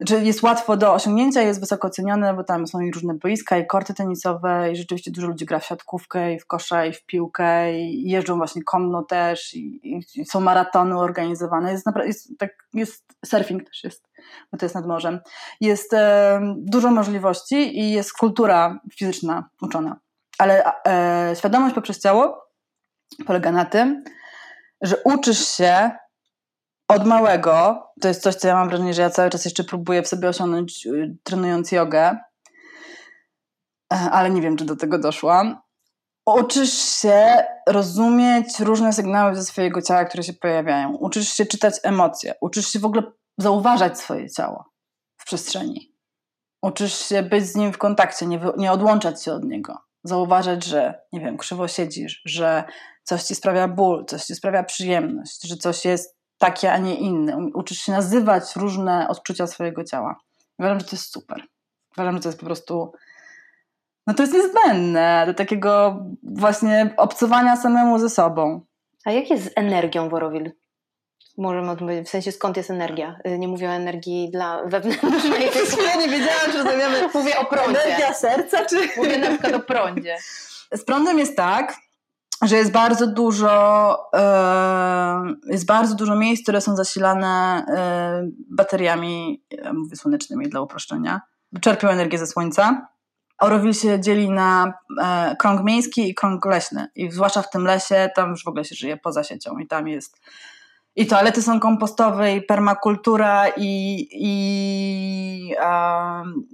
[0.00, 3.66] że jest łatwo do osiągnięcia, jest wysoko cenione, bo tam są i różne boiska, i
[3.66, 7.78] korty tenisowe, i rzeczywiście dużo ludzi gra w siatkówkę, i w kosza, i w piłkę,
[7.80, 9.80] i jeżdżą właśnie konno też, i,
[10.14, 11.72] i są maratony organizowane.
[11.72, 14.08] Jest, jest, tak, jest surfing też jest,
[14.52, 15.20] bo to jest nad morzem.
[15.60, 19.96] Jest e, dużo możliwości i jest kultura fizyczna uczona.
[20.38, 22.44] Ale e, świadomość poprzez ciało
[23.26, 24.04] polega na tym,
[24.80, 25.90] że uczysz się
[26.94, 30.02] od małego, to jest coś, co ja mam wrażenie, że ja cały czas jeszcze próbuję
[30.02, 32.18] w sobie osiągnąć y, trenując jogę,
[33.92, 35.58] e, ale nie wiem, czy do tego doszłam.
[36.26, 40.96] Uczysz się rozumieć różne sygnały ze swojego ciała, które się pojawiają.
[40.96, 42.34] Uczysz się czytać emocje.
[42.40, 43.02] Uczysz się w ogóle
[43.38, 44.64] zauważać swoje ciało
[45.16, 45.94] w przestrzeni.
[46.62, 49.78] Uczysz się być z nim w kontakcie, nie, nie odłączać się od niego.
[50.04, 52.64] Zauważać, że, nie wiem, krzywo siedzisz, że
[53.02, 57.50] coś ci sprawia ból, coś ci sprawia przyjemność, że coś jest takie, a nie inne.
[57.54, 60.16] Uczysz się nazywać różne odczucia swojego ciała.
[60.58, 61.42] Uważam, że to jest super.
[61.96, 62.92] Uważam, że to jest po prostu.
[64.06, 68.60] No to jest niezbędne do takiego właśnie obcowania samemu ze sobą.
[69.04, 70.52] A jak jest z energią Worowil?
[71.38, 73.18] Możemy odpowiedzieć, w sensie skąd jest energia?
[73.26, 75.50] Y, nie mówię o energii dla wewnętrznej.
[75.86, 77.08] Ja nie wiedziałam, że rozmawiamy.
[77.14, 77.84] Mówię o prądzie.
[77.84, 78.88] Energia serca, czy.
[78.96, 80.16] Mówię na przykład o prądzie.
[80.72, 81.76] Z prądem jest tak,
[82.42, 84.10] że jest bardzo dużo,
[85.46, 87.64] jest bardzo dużo miejsc, które są zasilane
[88.50, 91.20] bateriami, mówię słonecznymi dla uproszczenia.
[91.60, 92.88] Czerpią energię ze słońca.
[93.38, 94.72] Orowil się dzieli na
[95.02, 96.88] e, krąg miejski i krąg leśny.
[96.94, 99.88] I zwłaszcza w tym lesie, tam już w ogóle się żyje poza siecią i tam
[99.88, 100.20] jest
[100.96, 105.54] i toalety są kompostowe, i permakultura, i, i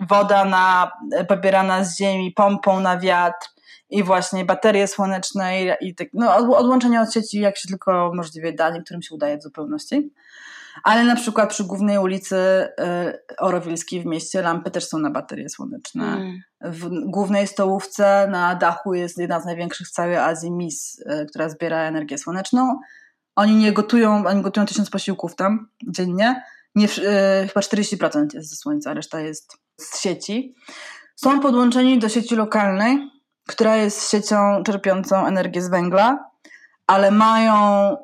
[0.08, 0.92] woda na,
[1.28, 3.48] pobierana z ziemi, pompą na wiatr,
[3.90, 8.52] i właśnie baterie słoneczne, i, i tak, no, odłączenie od sieci, jak się tylko możliwie
[8.52, 10.12] da, niektórym się udaje w zupełności.
[10.82, 15.48] Ale na przykład przy głównej ulicy y, Orowilskiej w mieście lampy też są na baterie
[15.48, 16.04] słoneczne.
[16.04, 16.40] Mm.
[16.60, 21.48] W głównej stołówce na dachu jest jedna z największych w całej Azji MIS, y, która
[21.48, 22.80] zbiera energię słoneczną.
[23.36, 26.42] Oni nie gotują, oni gotują tysiąc posiłków tam dziennie.
[26.74, 30.54] Nie, y, chyba 40% jest ze słońca, reszta jest z sieci.
[31.16, 33.10] Są podłączeni do sieci lokalnej,
[33.50, 36.30] która jest siecią czerpiącą energię z węgla
[36.90, 37.56] ale mają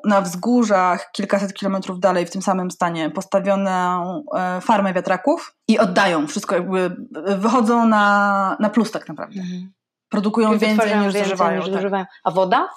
[0.05, 6.27] na wzgórzach kilkaset kilometrów dalej w tym samym stanie postawioną e, farmę wiatraków i oddają
[6.27, 6.95] wszystko, jakby
[7.37, 9.39] wychodzą na, na plus tak naprawdę.
[9.39, 9.71] Mhm.
[10.09, 11.67] Produkują więcej niż zużywają.
[11.67, 12.07] Niż tak.
[12.23, 12.69] A woda?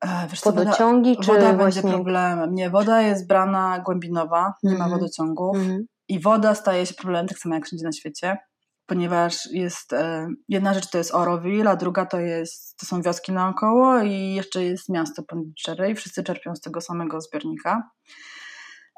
[0.00, 1.82] E, wiesz co, wodociągi woda, czy woda właśnie...
[1.82, 2.54] będzie problemem.
[2.54, 4.90] Nie, woda jest brana głębinowa, nie mhm.
[4.90, 5.86] ma wodociągów mhm.
[6.08, 8.38] i woda staje się problemem tak samo jak wszędzie na świecie
[8.88, 13.32] ponieważ jest e, jedna rzecz to jest Oroville, a druga to, jest, to są wioski
[13.32, 17.90] naokoło i jeszcze jest miasto Pondicherry i wszyscy czerpią z tego samego zbiornika.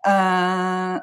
[0.06, 1.00] E,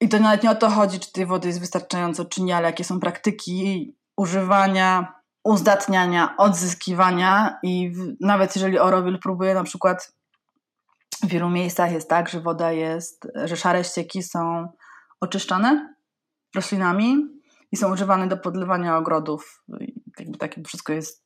[0.00, 2.66] I to nawet nie o to chodzi, czy tej wody jest wystarczająco, czy nie, ale
[2.66, 5.12] jakie są praktyki używania,
[5.44, 10.12] uzdatniania, odzyskiwania i nawet jeżeli Oroville próbuje na przykład
[11.22, 14.68] w wielu miejscach jest tak, że woda jest, że szare ścieki są
[15.20, 15.94] oczyszczane
[16.54, 17.35] roślinami,
[17.76, 19.64] są używane do podlewania ogrodów.
[20.18, 21.24] Jakby takie wszystko jest,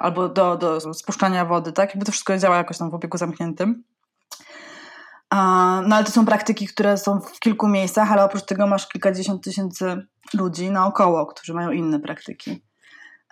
[0.00, 1.90] albo do, do spuszczania wody, tak?
[1.90, 3.84] Jakby to wszystko działa jakoś tam w obiegu zamkniętym.
[5.32, 9.44] No ale to są praktyki, które są w kilku miejscach, ale oprócz tego masz kilkadziesiąt
[9.44, 12.64] tysięcy ludzi naokoło, którzy mają inne praktyki.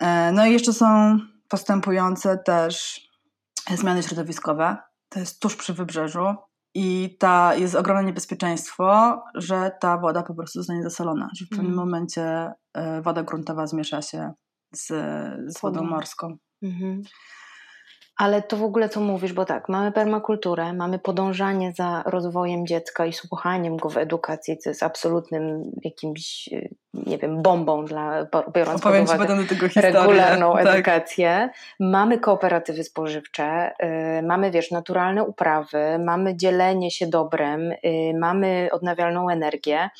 [0.00, 3.00] E, no i jeszcze są postępujące też
[3.74, 4.76] zmiany środowiskowe.
[5.08, 6.34] To jest tuż przy wybrzeżu.
[6.74, 11.66] I ta, jest ogromne niebezpieczeństwo, że ta woda po prostu zostanie zasolona, że w pewnym
[11.66, 11.76] mm.
[11.76, 14.32] momencie e, woda gruntowa zmiesza się
[14.74, 14.86] z,
[15.56, 16.36] z wodą morską.
[16.64, 17.02] Mm-hmm.
[18.16, 23.06] Ale to w ogóle co mówisz, bo tak, mamy permakulturę, mamy podążanie za rozwojem dziecka
[23.06, 26.48] i słuchaniem go w edukacji, co jest absolutnym jakimś,
[26.94, 30.66] nie wiem, bombą dla, biorąc Opowiem pod uwagę tego regularną tak.
[30.66, 31.50] edukację.
[31.80, 33.72] Mamy kooperatywy spożywcze,
[34.18, 37.76] y, mamy, wiesz, naturalne uprawy, mamy dzielenie się dobrem, y,
[38.20, 39.90] mamy odnawialną energię.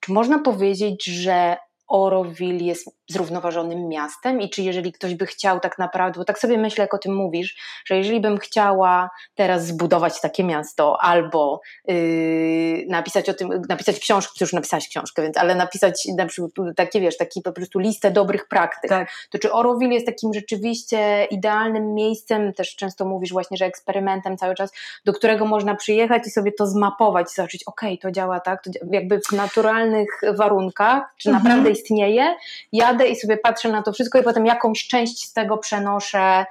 [0.00, 1.56] Czy można powiedzieć, że
[1.88, 6.58] Oroville jest zrównoważonym miastem i czy jeżeli ktoś by chciał tak naprawdę, bo tak sobie
[6.58, 12.86] myślę, jak o tym mówisz, że jeżeli bym chciała teraz zbudować takie miasto albo yy,
[12.88, 17.16] napisać o tym, napisać książkę, już napisałaś książkę, więc, ale napisać na przykład takie, wiesz,
[17.16, 19.10] taki po prostu listę dobrych praktyk, tak.
[19.30, 24.54] to czy Oroville jest takim rzeczywiście idealnym miejscem, też często mówisz właśnie, że eksperymentem cały
[24.54, 24.72] czas,
[25.04, 28.62] do którego można przyjechać i sobie to zmapować i zobaczyć, okej, okay, to działa tak,
[28.64, 31.44] to jakby w naturalnych warunkach, czy mhm.
[31.44, 32.34] naprawdę istnieje,
[32.72, 36.46] jadę i sobie patrzę na to wszystko i potem jakąś część z tego przenoszę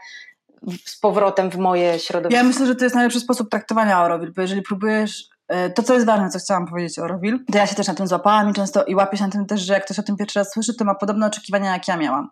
[0.85, 2.37] z powrotem w moje środowisko.
[2.37, 5.93] Ja myślę, że to jest najlepszy sposób traktowania Orowil, bo jeżeli próbujesz e, to, co
[5.93, 8.53] jest ważne, co chciałam powiedzieć o Orowil, to ja się też na tym złapałam i
[8.53, 10.73] często i łapię się na tym też, że jak ktoś o tym pierwszy raz słyszy,
[10.73, 12.29] to ma podobne oczekiwania, jak ja miałam.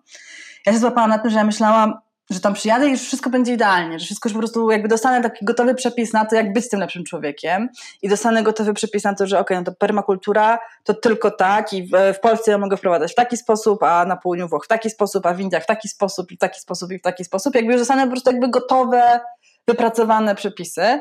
[0.65, 1.93] Ja się złapałam na tym, że ja myślałam,
[2.29, 5.21] że tam przyjadę i już wszystko będzie idealnie, że wszystko już po prostu jakby dostanę
[5.21, 7.69] taki gotowy przepis na to, jak być tym lepszym człowiekiem
[8.01, 11.83] i dostanę gotowy przepis na to, że okay, no to permakultura to tylko tak i
[11.83, 14.89] w, w, Polsce ja mogę wprowadzać w taki sposób, a na południu Włoch w taki
[14.89, 17.55] sposób, a w Indiach w taki sposób i w taki sposób i w taki sposób,
[17.55, 19.19] jakby już dostanę po prostu jakby gotowe,
[19.67, 20.99] wypracowane przepisy.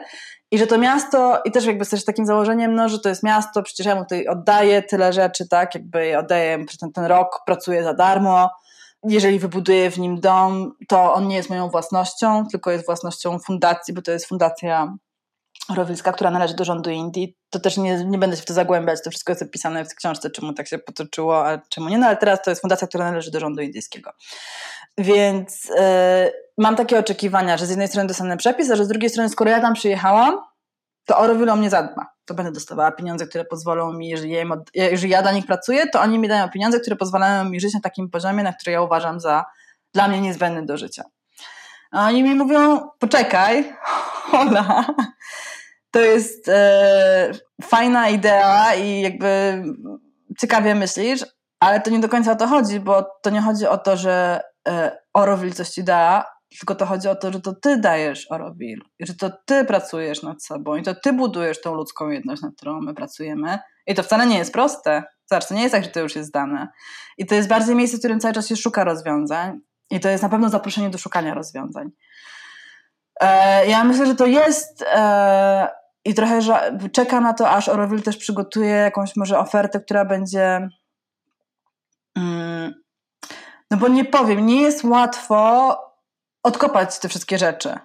[0.50, 3.62] I że to miasto, i też jakby z takim założeniem, no, że to jest miasto,
[3.62, 7.94] przecież ja mu tutaj oddaję tyle rzeczy, tak, jakby oddaję ten, ten rok, pracuję za
[7.94, 8.50] darmo,
[9.02, 13.94] jeżeli wybuduję w nim dom, to on nie jest moją własnością, tylko jest własnością fundacji,
[13.94, 14.96] bo to jest fundacja
[15.76, 17.36] Rowilska, która należy do rządu Indii.
[17.50, 20.30] To też nie, nie będę się w to zagłębiać, to wszystko jest opisane w książce,
[20.30, 23.30] czemu tak się potoczyło, a czemu nie, no ale teraz to jest fundacja, która należy
[23.30, 24.10] do rządu indyjskiego.
[24.98, 25.74] Więc yy,
[26.58, 29.50] mam takie oczekiwania, że z jednej strony dostanę przepis, a że z drugiej strony, skoro
[29.50, 30.38] ja tam przyjechałam,
[31.08, 32.06] to Orowil o mnie zadba.
[32.24, 35.86] To będę dostawała pieniądze, które pozwolą mi, jeżeli ja, od, jeżeli ja dla nich pracuję,
[35.86, 38.82] to oni mi dają pieniądze, które pozwalają mi żyć na takim poziomie, na który ja
[38.82, 39.44] uważam za
[39.94, 41.02] dla mnie niezbędny do życia.
[41.90, 43.74] A oni mi mówią, poczekaj,
[44.30, 44.86] hola,
[45.90, 47.30] to jest e,
[47.62, 49.62] fajna idea i jakby
[50.38, 51.24] ciekawie myślisz,
[51.60, 54.40] ale to nie do końca o to chodzi, bo to nie chodzi o to, że
[54.68, 56.24] e, Orowil coś ci da,
[56.58, 60.44] tylko to chodzi o to, że to ty dajesz Orowil, że to ty pracujesz nad
[60.44, 64.26] sobą i to ty budujesz tą ludzką jedność, nad którą my pracujemy I to wcale
[64.26, 65.02] nie jest proste.
[65.26, 66.68] Zobacz, to nie jest tak, że to już jest dane.
[67.18, 69.60] I to jest bardziej miejsce, w którym cały czas się szuka rozwiązań.
[69.90, 71.90] I to jest na pewno zaproszenie do szukania rozwiązań.
[73.20, 75.68] E, ja myślę, że to jest e,
[76.04, 80.68] i trochę że czeka na to, aż Orowil też przygotuje jakąś może ofertę, która będzie.
[82.16, 82.74] Mm,
[83.70, 85.76] no bo nie powiem, nie jest łatwo
[86.42, 87.78] odkopać te wszystkie rzeczy.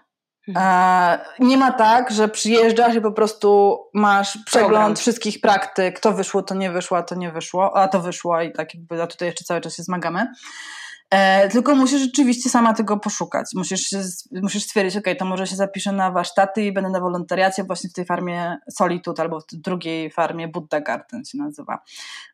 [0.47, 0.67] Mhm.
[0.67, 4.95] E, nie ma tak, że przyjeżdżasz i po prostu masz przegląd Program.
[4.95, 8.51] wszystkich praktyk, to wyszło, to nie wyszło, a to nie wyszło, a to wyszło i
[8.51, 10.27] tak jakby, a tutaj jeszcze cały czas się zmagamy.
[11.13, 13.45] E, tylko musisz rzeczywiście sama tego poszukać.
[13.55, 13.89] Musisz,
[14.31, 17.93] musisz stwierdzić, ok, to może się zapiszę na warsztaty i będę na wolontariacie właśnie w
[17.93, 21.79] tej farmie Solitude albo w drugiej farmie Buddha Garden się nazywa.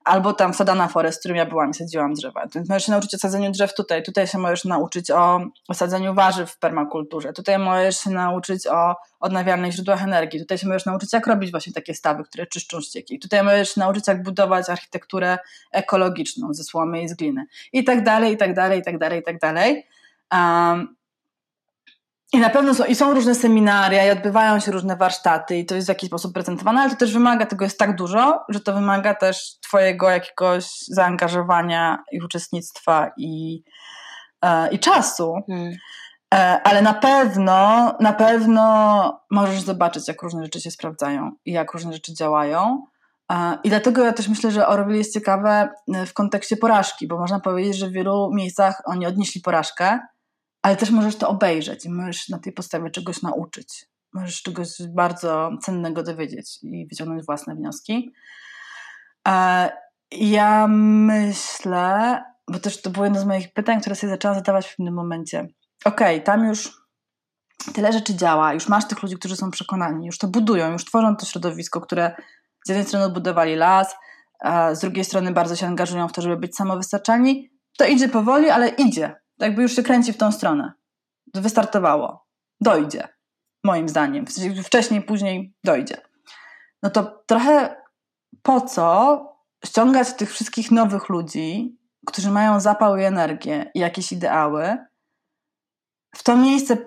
[0.06, 2.48] Albo tam w Sadana Forest, w którym ja byłam i sadziłam drzewa.
[2.56, 4.04] Więc możesz się nauczyć o sadzeniu drzew tutaj.
[4.04, 5.36] Tutaj się możesz nauczyć o,
[5.68, 7.34] o warzyw w permakulturze.
[7.34, 10.40] Tutaj możesz się nauczyć o odnawialnych źródłach energii.
[10.40, 13.20] Tutaj się możesz nauczyć, jak robić właśnie takie stawy, które czyszczą ścieki.
[13.20, 15.38] Tutaj możesz nauczyć, jak budować architekturę
[15.72, 17.46] ekologiczną ze słomy i z gliny.
[17.74, 19.88] I tak dalej, i tak dalej, i tak dalej, i tak dalej.
[20.34, 20.96] Um,
[22.34, 25.76] i na pewno są, i są różne seminaria, i odbywają się różne warsztaty, i to
[25.76, 28.74] jest w jakiś sposób prezentowane, ale to też wymaga, tego jest tak dużo, że to
[28.74, 33.64] wymaga też Twojego jakiegoś zaangażowania i uczestnictwa i,
[34.42, 35.34] e, i czasu.
[35.48, 35.74] Hmm.
[36.34, 41.74] E, ale na pewno, na pewno możesz zobaczyć, jak różne rzeczy się sprawdzają i jak
[41.74, 42.84] różne rzeczy działają.
[43.32, 47.18] E, I dlatego ja też myślę, że Orwell jest ciekawe e, w kontekście porażki, bo
[47.18, 50.00] można powiedzieć, że w wielu miejscach oni odnieśli porażkę,
[50.62, 53.86] ale też możesz to obejrzeć i możesz na tej podstawie czegoś nauczyć.
[54.14, 58.14] Możesz czegoś bardzo cennego dowiedzieć i wyciągnąć własne wnioski.
[60.12, 64.76] Ja myślę, bo też to było jedno z moich pytań, które sobie zaczęłam zadawać w
[64.76, 65.48] pewnym momencie
[65.86, 66.80] okej, okay, tam już
[67.74, 71.16] tyle rzeczy działa, już masz tych ludzi, którzy są przekonani, już to budują, już tworzą
[71.16, 72.16] to środowisko, które
[72.70, 73.96] z jednej strony budowali las,
[74.40, 78.50] a z drugiej strony bardzo się angażują w to, żeby być samowystarczalni, to idzie powoli,
[78.50, 79.16] ale idzie.
[79.40, 80.74] Jakby już się kręci w tą stronę.
[81.34, 82.28] To wystartowało.
[82.62, 83.08] Dojdzie.
[83.64, 84.26] Moim zdaniem.
[84.64, 85.98] Wcześniej, później dojdzie.
[86.84, 87.76] No to trochę
[88.42, 89.26] po co
[89.66, 94.78] ściągać tych wszystkich nowych ludzi, którzy mają zapał i energię i jakieś ideały,
[96.16, 96.78] w to miejsce,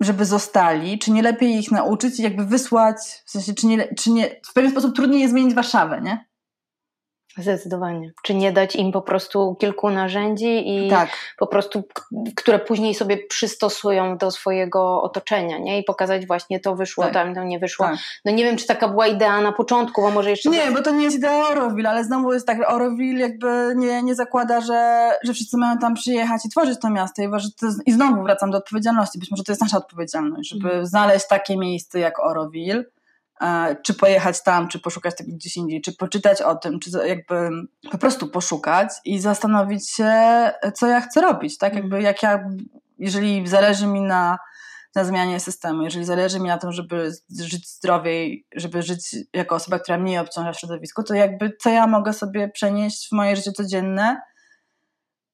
[0.00, 2.96] żeby zostali, czy nie lepiej ich nauczyć i jakby wysłać,
[3.26, 6.29] w sensie, czy nie, czy nie, w pewien sposób trudniej jest zmienić Warszawę, nie?
[7.38, 8.12] Zdecydowanie.
[8.22, 11.08] Czy nie dać im po prostu kilku narzędzi i tak.
[11.38, 11.82] po prostu,
[12.36, 15.78] które później sobie przystosują do swojego otoczenia, nie?
[15.78, 17.12] I pokazać właśnie to wyszło, tak.
[17.12, 17.86] tam to nie wyszło.
[17.86, 17.98] Tak.
[18.24, 20.50] No nie wiem, czy taka była idea na początku, bo może jeszcze...
[20.50, 24.14] Nie, bo to nie jest idea Orowil, ale znowu jest tak, Orowil jakby nie, nie
[24.14, 27.22] zakłada, że, że wszyscy mają tam przyjechać i tworzyć to miasto.
[27.22, 29.18] I, to I znowu wracam do odpowiedzialności.
[29.18, 30.86] Być może to jest nasza odpowiedzialność, żeby mhm.
[30.86, 32.84] znaleźć takie miejsce jak Orowil,
[33.82, 37.50] czy pojechać tam, czy poszukać tego gdzieś indziej, czy poczytać o tym, czy jakby
[37.90, 40.12] po prostu poszukać i zastanowić się,
[40.74, 41.74] co ja chcę robić, tak?
[41.74, 42.44] Jakby jak ja,
[42.98, 44.38] jeżeli zależy mi na,
[44.94, 49.78] na zmianie systemu, jeżeli zależy mi na tym, żeby żyć zdrowiej, żeby żyć jako osoba,
[49.78, 54.20] która mniej obciąża środowisko, to jakby co ja mogę sobie przenieść w moje życie codzienne,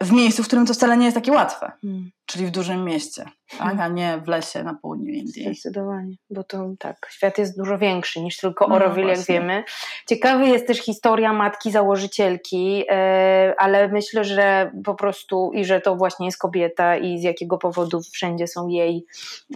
[0.02, 2.10] w miejscu, w którym to wcale nie jest takie łatwe, hmm.
[2.26, 3.58] Czyli w dużym mieście, tak?
[3.58, 3.80] Hmm.
[3.80, 5.44] a nie w lesie na południu Indii.
[5.44, 9.64] Zdecydowanie, bo to tak, świat jest dużo większy niż tylko Orowil, no jak wiemy.
[10.08, 15.96] Ciekawy jest też historia matki założycielki, e, ale myślę, że po prostu i że to
[15.96, 19.06] właśnie jest kobieta i z jakiego powodu wszędzie są jej,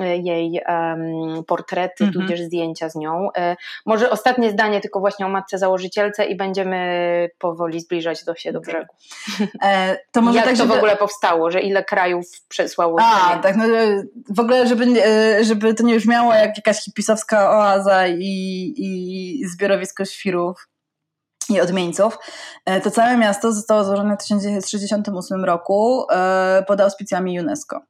[0.01, 2.13] e, jej um, portrety, -hmm.
[2.13, 3.29] tudzież zdjęcia z nią.
[3.37, 3.57] E,
[3.87, 8.61] może ostatnie zdanie tylko właśnie o matce założycielce i będziemy powoli zbliżać do się do
[8.61, 8.95] brzegu.
[10.13, 12.27] to może Jak tak, to w ogóle powstało, że ile krajów
[12.65, 12.99] przesłało?
[13.03, 13.65] A, tak, no,
[14.31, 20.05] w ogóle, żeby, e, żeby to nie brzmiało jak jakaś hipisowska oaza i, i zbiorowisko
[20.05, 20.69] świrów
[21.51, 22.19] i odmieńców.
[22.65, 27.81] E, to całe miasto zostało złożone w 1968 roku e, pod auspicjami UNESCO.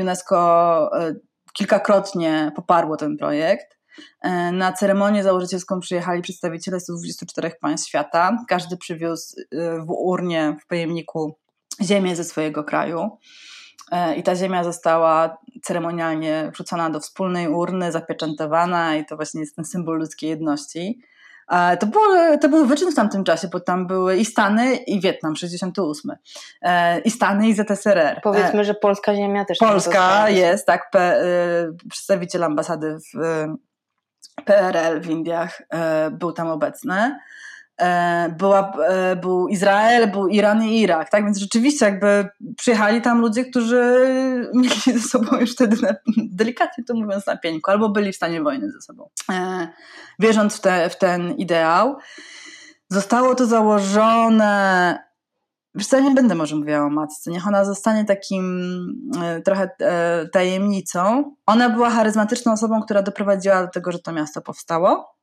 [0.00, 0.90] UNESCO
[1.52, 3.78] kilkakrotnie poparło ten projekt.
[4.52, 8.36] Na ceremonię założycielską przyjechali przedstawiciele 124 państw świata.
[8.48, 9.36] Każdy przywiózł
[9.86, 11.38] w urnie, w pojemniku
[11.80, 13.10] ziemię ze swojego kraju.
[13.90, 19.56] E, I ta ziemia została ceremonialnie wrzucona do wspólnej urny, zapieczętowana, i to właśnie jest
[19.56, 21.00] ten symbol ludzkiej jedności.
[21.80, 22.04] To, było,
[22.40, 26.16] to był wyczyn w tamtym czasie, bo tam były i Stany, i Wietnam, 68.
[26.62, 28.20] E, I Stany, i ZSRR.
[28.22, 30.90] Powiedzmy, e, że polska ziemia też Polska jest, tak.
[30.90, 31.22] P,
[31.90, 33.18] przedstawiciel ambasady w
[34.44, 35.62] PRL w Indiach
[36.12, 37.18] był tam obecny.
[37.80, 41.24] E, była, e, był Izrael, był Iran i Irak, tak?
[41.24, 43.82] Więc rzeczywiście jakby przyjechali tam ludzie, którzy
[44.54, 48.42] mieli ze sobą już wtedy, na, delikatnie to mówiąc, na pieńku, albo byli w stanie
[48.42, 49.08] wojny ze sobą.
[49.30, 49.68] E,
[50.18, 51.96] wierząc w, te, w ten ideał,
[52.88, 54.98] zostało to założone
[55.74, 58.66] Wiesz co, nie będę może mówiła o matce, niech ona zostanie takim
[59.44, 59.70] trochę
[60.32, 61.34] tajemnicą.
[61.46, 65.14] Ona była charyzmatyczną osobą, która doprowadziła do tego, że to miasto powstało.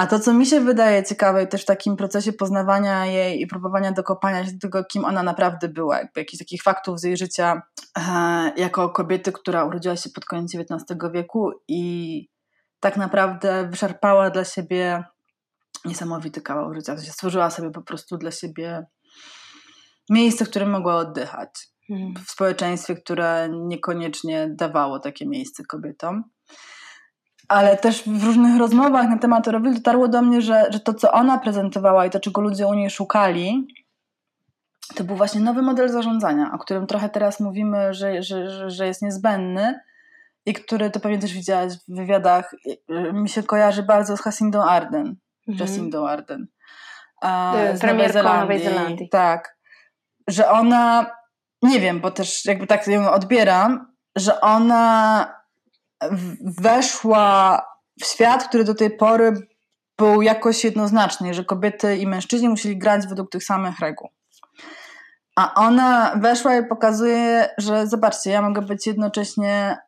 [0.00, 3.92] A to, co mi się wydaje ciekawe też w takim procesie poznawania jej i próbowania
[3.92, 7.62] dokopania się do tego, kim ona naprawdę była, jakby jakichś takich faktów z jej życia
[7.98, 12.28] e, jako kobiety, która urodziła się pod koniec XIX wieku i
[12.80, 15.04] tak naprawdę wyszarpała dla siebie
[15.84, 16.96] niesamowity kawał życia.
[16.96, 18.86] To się stworzyła sobie po prostu dla siebie
[20.10, 21.50] miejsce, w którym mogła oddychać.
[21.88, 22.14] Hmm.
[22.26, 26.24] W społeczeństwie, które niekoniecznie dawało takie miejsce kobietom
[27.50, 31.12] ale też w różnych rozmowach na temat Orowil dotarło do mnie, że, że to, co
[31.12, 33.68] ona prezentowała i to, czego ludzie u niej szukali,
[34.94, 39.02] to był właśnie nowy model zarządzania, o którym trochę teraz mówimy, że, że, że jest
[39.02, 39.80] niezbędny
[40.46, 42.54] i który, to pewnie też widziałaś w wywiadach,
[43.12, 45.16] mi się kojarzy bardzo z Jacindą Arden.
[45.48, 45.68] Mhm.
[45.68, 46.46] Jacindą Arden.
[47.74, 48.40] z Nowej Zelandii.
[48.40, 49.08] Nowej Zelandii.
[49.08, 49.56] Tak.
[50.28, 51.10] Że ona,
[51.62, 55.39] nie wiem, bo też jakby tak ją odbieram, że ona
[56.60, 57.62] weszła
[58.00, 59.48] w świat, który do tej pory
[59.98, 64.08] był jakoś jednoznaczny, że kobiety i mężczyźni musieli grać według tych samych reguł.
[65.36, 69.78] A ona weszła i pokazuje, że zobaczcie, ja mogę być jednocześnie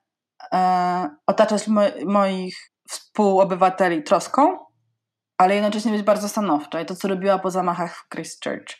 [0.53, 2.57] e, otaczać mo moich
[2.89, 4.59] współobywateli troską,
[5.39, 6.81] ale jednocześnie być bardzo stanowcza.
[6.81, 8.75] I to, co robiła po zamachach w Christchurch,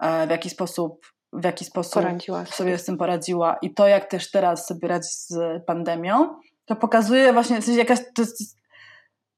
[0.00, 2.04] e, w jaki sposób w jaki sposób
[2.46, 5.34] sobie z tym poradziła i to, jak też teraz sobie radzi z
[5.66, 8.58] pandemią, to pokazuje właśnie, sensie jakaś, to jest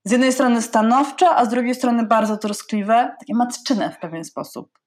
[0.04, 4.78] z jednej strony stanowcze, a z drugiej strony bardzo troskliwe, takie matczyne w pewien sposób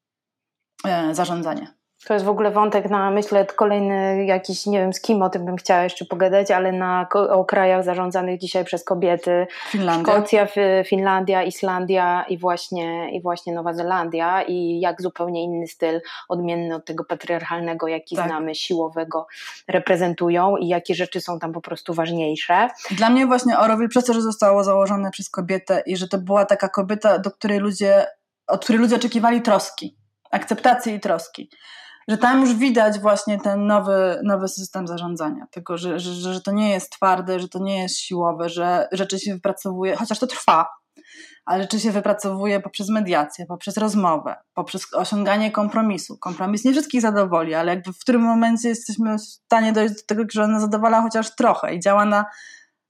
[0.85, 1.82] e, zarządzanie.
[2.07, 5.45] To jest w ogóle wątek na, myślę, kolejny jakiś, nie wiem z kim o tym
[5.45, 9.47] bym chciała jeszcze pogadać, ale na, o krajach zarządzanych dzisiaj przez kobiety.
[9.69, 10.13] Finlandia.
[10.13, 10.47] Szkocja,
[10.85, 16.85] Finlandia, Islandia i właśnie, i właśnie Nowa Zelandia i jak zupełnie inny styl, odmienny od
[16.85, 18.25] tego patriarchalnego, jaki tak.
[18.25, 19.27] znamy, siłowego,
[19.67, 22.69] reprezentują i jakie rzeczy są tam po prostu ważniejsze.
[22.91, 26.45] Dla mnie właśnie Orowil przez to, że zostało założone przez kobietę i że to była
[26.45, 28.05] taka kobieta, do której ludzie,
[28.47, 29.97] od której ludzie oczekiwali troski,
[30.31, 31.49] akceptacji i troski
[32.07, 35.47] że tam już widać właśnie ten nowy, nowy system zarządzania.
[35.51, 39.19] Tego, że, że, że to nie jest twarde, że to nie jest siłowe, że rzeczy
[39.19, 40.67] się wypracowuje, chociaż to trwa,
[41.45, 46.17] ale rzeczy się wypracowuje poprzez mediację, poprzez rozmowę, poprzez osiąganie kompromisu.
[46.17, 50.23] Kompromis nie wszystkich zadowoli, ale jakby w którym momencie jesteśmy w stanie dojść do tego,
[50.31, 52.25] że ona zadowala chociaż trochę i działa na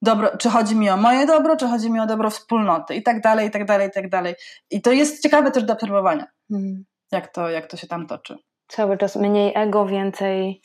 [0.01, 3.22] dobro, czy chodzi mi o moje dobro, czy chodzi mi o dobro wspólnoty i tak
[3.22, 4.36] dalej, i tak dalej, i tak dalej.
[4.70, 6.86] I to jest ciekawe też do obserwowania, mm.
[7.11, 8.38] jak, to, jak to się tam toczy
[8.68, 10.61] cały czas mniej ego, więcej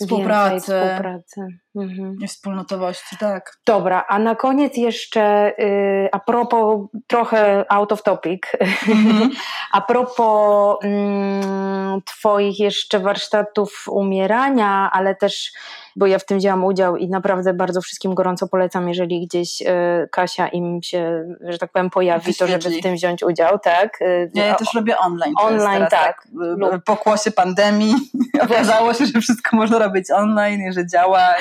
[0.00, 1.46] współpracy, więcej współpracy.
[1.76, 2.16] Mhm.
[2.28, 3.58] wspólnotowości, tak.
[3.66, 9.30] Dobra, a na koniec jeszcze y, a propos trochę out of topic, mhm.
[9.72, 10.88] a propos y,
[12.04, 15.52] Twoich jeszcze warsztatów umierania, ale też
[15.96, 19.64] bo ja w tym wzięłam udział i naprawdę bardzo wszystkim gorąco polecam, jeżeli gdzieś y,
[20.10, 24.02] Kasia im się, że tak powiem, pojawi, to żeby w tym wziąć udział, tak?
[24.02, 25.34] Y, ja, ja też robię online.
[25.38, 25.90] Online, tak.
[25.90, 26.26] tak.
[26.80, 27.94] W pokłosie pandemii
[28.44, 31.34] okazało się, że wszystko można robić online i że działa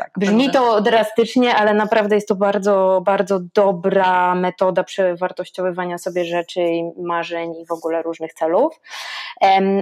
[0.00, 0.12] tak.
[0.16, 7.02] Brzmi to drastycznie, ale naprawdę jest to bardzo, bardzo dobra metoda przewartościowywania sobie rzeczy i
[7.02, 8.80] marzeń i w ogóle różnych celów.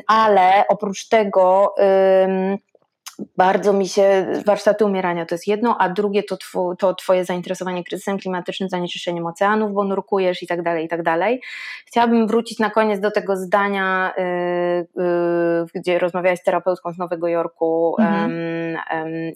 [0.06, 1.74] Ale oprócz tego
[3.36, 6.36] bardzo mi się warsztaty umierania to jest jedno, a drugie to,
[6.78, 11.42] to twoje zainteresowanie kryzysem klimatycznym, zanieczyszczeniem oceanów, bo nurkujesz i tak dalej, i tak dalej.
[11.86, 17.28] Chciałabym wrócić na koniec do tego zdania, yy, yy, gdzie rozmawiałeś z terapeutką z Nowego
[17.28, 18.32] Jorku, mhm.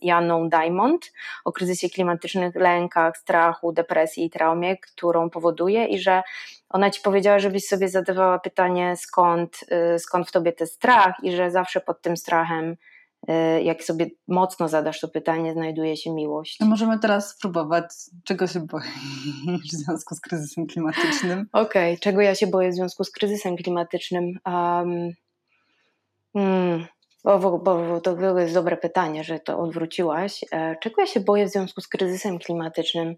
[0.03, 1.12] Janą Diamond,
[1.45, 6.22] o kryzysie klimatycznych, lękach, strachu, depresji i traumie, którą powoduje i że
[6.70, 9.64] ona ci powiedziała, żebyś sobie zadawała pytanie, skąd,
[9.95, 12.76] y, skąd w tobie ten strach i że zawsze pod tym strachem
[13.62, 16.60] jak sobie mocno zadasz to pytanie, znajduje się miłość.
[16.60, 17.84] No możemy teraz spróbować,
[18.24, 18.86] czego się boisz
[19.72, 21.46] w związku z kryzysem klimatycznym.
[21.52, 22.00] Okej, okay.
[22.00, 24.24] czego ja się boję w związku z kryzysem klimatycznym?
[24.46, 25.10] Um,
[26.32, 26.86] hmm,
[27.24, 30.44] bo, bo, to jest dobre pytanie, że to odwróciłaś.
[30.52, 33.16] E, czego ja się boję w związku z kryzysem klimatycznym?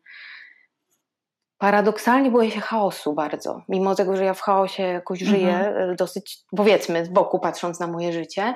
[1.58, 5.90] Paradoksalnie boję się chaosu bardzo, mimo tego, że ja w chaosie jakoś żyję, mhm.
[5.90, 8.54] E, dosyć powiedzmy z boku patrząc na moje życie,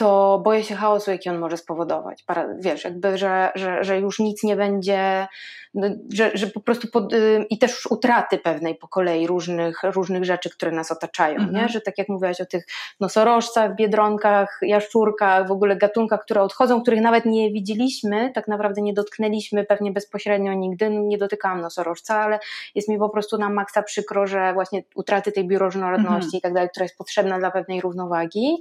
[0.00, 2.24] to boję się chaosu, jaki on może spowodować.
[2.58, 5.26] Wiesz, jakby, że, że, że już nic nie będzie,
[5.74, 10.24] no, że, że po prostu pod, y, i też utraty pewnej po kolei różnych, różnych
[10.24, 11.46] rzeczy, które nas otaczają, nie?
[11.46, 11.68] Mhm.
[11.68, 12.66] że tak jak mówiłaś o tych
[13.00, 18.94] nosorożcach, biedronkach, jaszczurkach, w ogóle gatunkach, które odchodzą, których nawet nie widzieliśmy, tak naprawdę nie
[18.94, 22.38] dotknęliśmy pewnie bezpośrednio nigdy, nie dotykałam nosorożca, ale
[22.74, 26.38] jest mi po prostu na maksa przykro, że właśnie utraty tej bioróżnorodności mhm.
[26.38, 28.56] i tak dalej, która jest potrzebna dla pewnej równowagi,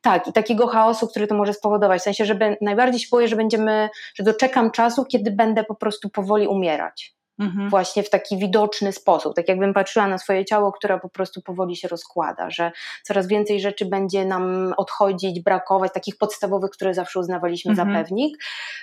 [0.00, 2.00] tak, i takiego chaosu, który to może spowodować.
[2.00, 6.10] W sensie, że najbardziej się boję, że będziemy, że doczekam czasu, kiedy będę po prostu
[6.10, 7.70] powoli umierać mhm.
[7.70, 9.34] właśnie w taki widoczny sposób.
[9.36, 12.72] Tak jakbym patrzyła na swoje ciało, które po prostu powoli się rozkłada, że
[13.02, 17.88] coraz więcej rzeczy będzie nam odchodzić, brakować, takich podstawowych, które zawsze uznawaliśmy mhm.
[17.88, 18.36] za pewnik.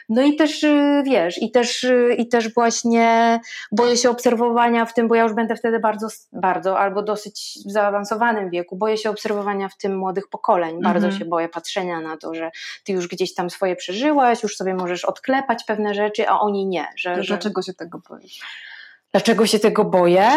[0.10, 3.40] No i też y, wiesz, i też, y, i też właśnie
[3.72, 7.72] boję się obserwowania w tym, bo ja już będę wtedy bardzo, bardzo albo dosyć w
[7.72, 10.76] zaawansowanym wieku, boję się obserwowania w tym młodych pokoleń.
[10.76, 10.94] Mhm.
[10.94, 12.52] Bardzo się boję patrzenia na to, że
[12.84, 16.88] ty już gdzieś tam swoje przeżyłaś, już sobie możesz odklepać pewne rzeczy, a oni nie.
[16.96, 17.28] Że, że...
[17.28, 18.42] Dlaczego się tego boisz?
[19.18, 20.30] Dlaczego się tego boję?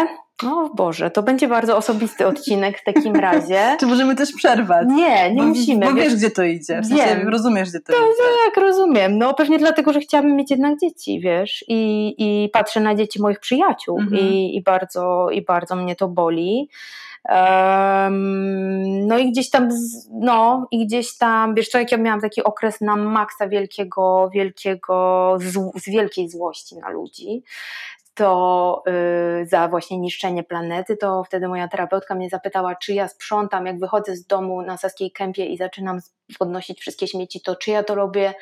[0.43, 3.59] No Boże, to będzie bardzo osobisty odcinek w takim razie.
[3.79, 4.87] Czy możemy też przerwać?
[4.89, 5.85] Nie, nie bo, musimy.
[5.85, 6.81] Bo wiesz, wiesz, gdzie to idzie.
[6.81, 7.29] W sensie wiem.
[7.29, 8.23] rozumiesz, gdzie to, to idzie.
[8.45, 9.17] Tak, rozumiem.
[9.17, 13.39] No pewnie dlatego, że chciałabym mieć jednak dzieci, wiesz, i, i patrzę na dzieci moich
[13.39, 14.21] przyjaciół mhm.
[14.21, 16.69] i, i, bardzo, i bardzo mnie to boli.
[17.29, 19.69] Um, no i gdzieś tam,
[20.11, 25.37] no i gdzieś tam, wiesz co, jak ja miałam taki okres na maksa wielkiego, wielkiego,
[25.39, 27.43] z, z wielkiej złości na ludzi,
[28.13, 28.83] to
[29.41, 33.79] y, za właśnie niszczenie planety, to wtedy moja terapeutka mnie zapytała, czy ja sprzątam, jak
[33.79, 35.99] wychodzę z domu na Saskiej Kępie i zaczynam
[36.39, 38.33] podnosić wszystkie śmieci, to czy ja to robię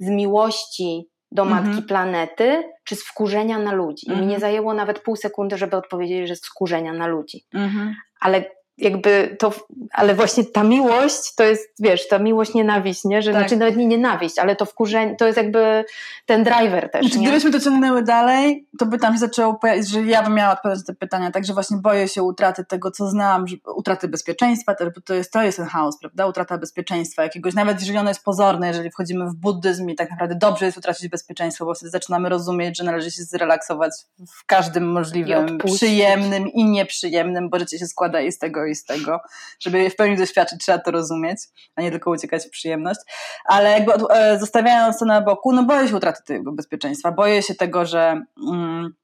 [0.00, 1.86] z miłości do matki mm -hmm.
[1.86, 4.06] planety, czy z wkurzenia na ludzi.
[4.06, 4.26] I mm -hmm.
[4.26, 7.44] mi nie zajęło nawet pół sekundy, żeby odpowiedzieć, że z wkurzenia na ludzi.
[7.54, 7.92] Mm -hmm.
[8.20, 8.44] Ale
[8.78, 9.52] jakby to,
[9.92, 13.22] ale właśnie ta miłość to jest, wiesz, ta miłość, nienawiść, nie?
[13.22, 13.40] Że, tak.
[13.40, 15.84] Znaczy nawet nie nienawiść, ale to wkurzenie, to jest jakby
[16.26, 17.22] ten driver też, znaczy?
[17.22, 20.88] Gdybyśmy to ciągnęły dalej, to by tam się zaczęło pojawić, że ja bym miała odpowiadać
[20.88, 25.00] na te pytania, także właśnie boję się utraty tego, co znam, że, utraty bezpieczeństwa, bo
[25.00, 26.26] to jest, to jest ten chaos, prawda?
[26.26, 30.34] Utrata bezpieczeństwa jakiegoś, nawet jeżeli ono jest pozorne, jeżeli wchodzimy w buddyzm i tak naprawdę
[30.34, 33.92] dobrze jest utracić bezpieczeństwo, bo wtedy zaczynamy rozumieć, że należy się zrelaksować
[34.28, 38.84] w każdym możliwym, przyjemnym i nieprzyjemnym, bo życie się składa i z tego i z
[38.84, 39.20] tego,
[39.60, 41.38] żeby w pełni doświadczyć, trzeba to rozumieć,
[41.76, 43.00] a nie tylko uciekać w przyjemność.
[43.44, 47.54] Ale jakby e, zostawiając to na boku, no boję się utraty tego bezpieczeństwa, boję się
[47.54, 48.22] tego, że.
[48.48, 48.94] Mm,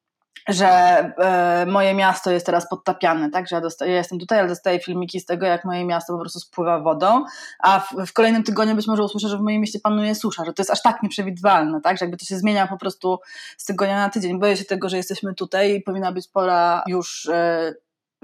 [0.48, 3.48] że e, moje miasto jest teraz podtapiane, tak?
[3.48, 6.40] Że ja, ja jestem tutaj, ale dostaję filmiki z tego, jak moje miasto po prostu
[6.40, 7.24] spływa wodą,
[7.58, 10.52] a w, w, kolejnym tygodniu być może usłyszę, że w moim mieście panuje susza, że
[10.52, 11.98] to jest aż tak nieprzewidywalne, tak?
[11.98, 13.18] Że jakby to się zmienia po prostu
[13.56, 14.40] z tygodnia na tydzień.
[14.40, 17.74] Boję się tego, że jesteśmy tutaj i powinna być pora już e,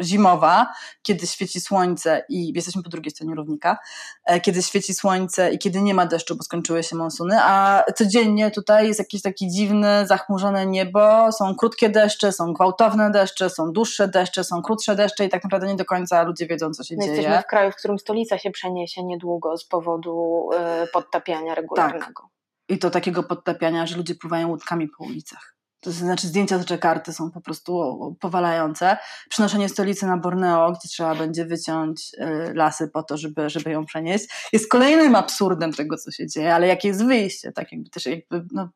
[0.00, 0.72] zimowa,
[1.02, 3.78] kiedy świeci słońce i jesteśmy po drugiej stronie równika,
[4.24, 8.50] e, kiedy świeci słońce i kiedy nie ma deszczu, bo skończyły się monsuny, a codziennie
[8.50, 14.08] tutaj jest jakieś takie dziwne, zachmurzone niebo, są krótkie deszcze, są gwałtowne deszcze, są dłuższe
[14.08, 17.04] deszcze, są krótsze deszcze i tak naprawdę nie do końca ludzie wiedzą, co się My
[17.04, 17.16] dzieje.
[17.16, 20.48] Jesteśmy w kraju, w którym stolica się przeniesie niedługo z powodu
[20.84, 22.04] y, podtapiania regularnego.
[22.04, 22.38] Tak.
[22.68, 25.57] I to takiego podtapiania, że ludzie pływają łódkami po ulicach.
[25.80, 28.96] To znaczy zdjęcia z Dżakarty są po prostu powalające.
[29.28, 33.86] Przynoszenie stolicy na Borneo, gdzie trzeba będzie wyciąć y, lasy po to, żeby, żeby ją
[33.86, 38.06] przenieść, jest kolejnym absurdem tego, co się dzieje, ale jakie jest wyjście, tak jakby też
[38.06, 38.68] jakby, no,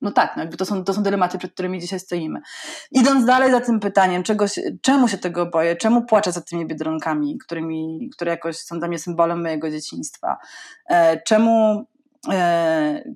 [0.00, 2.40] no tak, no jakby to, są, to są dylematy, przed którymi dzisiaj stoimy.
[2.90, 6.66] Idąc dalej za tym pytaniem, czego się, czemu się tego boję, czemu płaczę za tymi
[6.66, 10.38] biedronkami, którymi, które jakoś są dla mnie symbolem mojego dzieciństwa,
[10.90, 11.86] e, czemu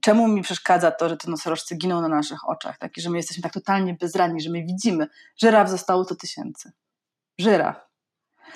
[0.01, 3.43] czemu mi przeszkadza to, że te nosorożce giną na naszych oczach, taki, że my jesteśmy
[3.43, 6.73] tak totalnie bezradni, że my widzimy, żyraf zostało 100 tysięcy.
[7.39, 7.77] Żyraf.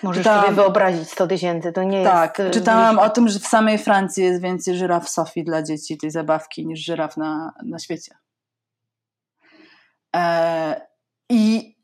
[0.03, 2.51] Możesz Czytałam, sobie wyobrazić 100 tysięcy, to nie tak, jest...
[2.51, 5.99] Tak, czytałam o tym, że w samej Francji jest więcej żyraf w Sofii dla dzieci,
[5.99, 8.15] tej zabawki, niż żyraf na, na świecie.
[10.17, 10.87] E,
[11.31, 11.75] I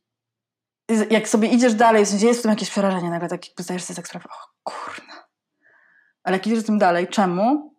[1.11, 3.97] jak sobie idziesz dalej, w sensie jest w tym jakieś przerażenie, nagle tak zdajesz sobie
[3.97, 5.15] tak sprawę, o kurna.
[6.23, 7.74] Ale jak idziesz z tym dalej, czemu?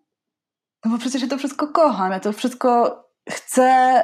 [0.86, 4.02] No bo przecież ja to wszystko kocham, ja to wszystko chcę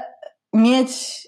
[0.53, 1.21] mieć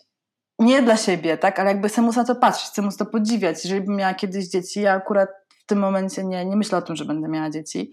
[0.60, 3.64] nie dla siebie, tak, ale jakby chcę móc na to patrzeć, chcę móc to podziwiać.
[3.64, 6.96] Jeżeli bym miała kiedyś dzieci, ja akurat w tym momencie nie, nie myślę o tym,
[6.96, 7.92] że będę miała dzieci,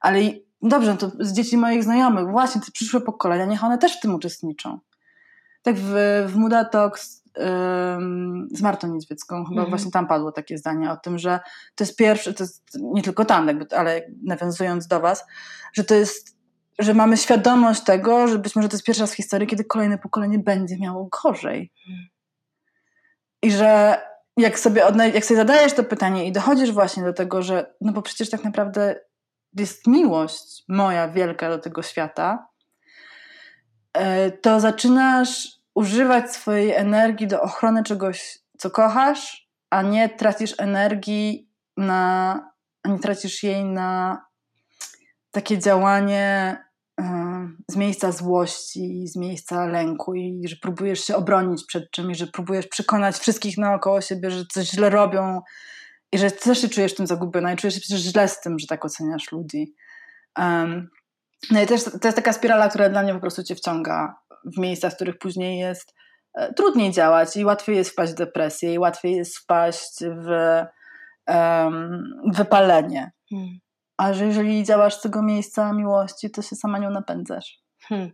[0.00, 0.20] ale
[0.62, 4.00] dobrze, no to z dzieci moich znajomych, właśnie te przyszłe pokolenia, niech one też w
[4.00, 4.78] tym uczestniczą.
[5.62, 5.94] Tak w,
[6.28, 7.24] w Muda Talks
[8.50, 9.68] z Martą Niedźwiecką, chyba mhm.
[9.68, 11.40] właśnie tam padło takie zdanie o tym, że
[11.74, 15.24] to jest pierwszy, to jest nie tylko tam, jakby, ale nawiązując do Was,
[15.72, 16.33] że to jest
[16.78, 19.98] że mamy świadomość tego, że być może to jest pierwsza raz w historii, kiedy kolejne
[19.98, 21.72] pokolenie będzie miało gorzej.
[23.42, 24.00] I że
[24.36, 24.82] jak sobie,
[25.14, 28.44] jak sobie zadajesz to pytanie i dochodzisz właśnie do tego, że no bo przecież tak
[28.44, 29.00] naprawdę
[29.58, 32.48] jest miłość moja wielka do tego świata,
[33.92, 41.50] e, to zaczynasz używać swojej energii do ochrony czegoś, co kochasz, a nie tracisz energii
[41.76, 42.40] na,
[42.82, 44.20] a nie tracisz jej na
[45.42, 46.56] działanie
[47.70, 52.66] z miejsca złości, z miejsca lęku i że próbujesz się obronić przed czymś, że próbujesz
[52.66, 55.40] przekonać wszystkich naokoło siebie, że coś źle robią
[56.12, 58.66] i że też się czujesz tym zagubiona i czujesz się przecież źle z tym, że
[58.66, 59.74] tak oceniasz ludzi.
[61.50, 64.14] No i też to jest taka spirala, która dla mnie po prostu cię wciąga
[64.56, 65.94] w miejsca, w których później jest
[66.34, 70.28] e, trudniej działać i łatwiej jest wpaść w depresję i łatwiej jest wpaść w
[71.26, 72.04] um,
[72.34, 73.12] wypalenie.
[73.30, 73.63] Hmm.
[73.96, 77.58] A że jeżeli działasz z tego miejsca miłości, to się sama nią napędzasz.
[77.82, 78.10] Hmm.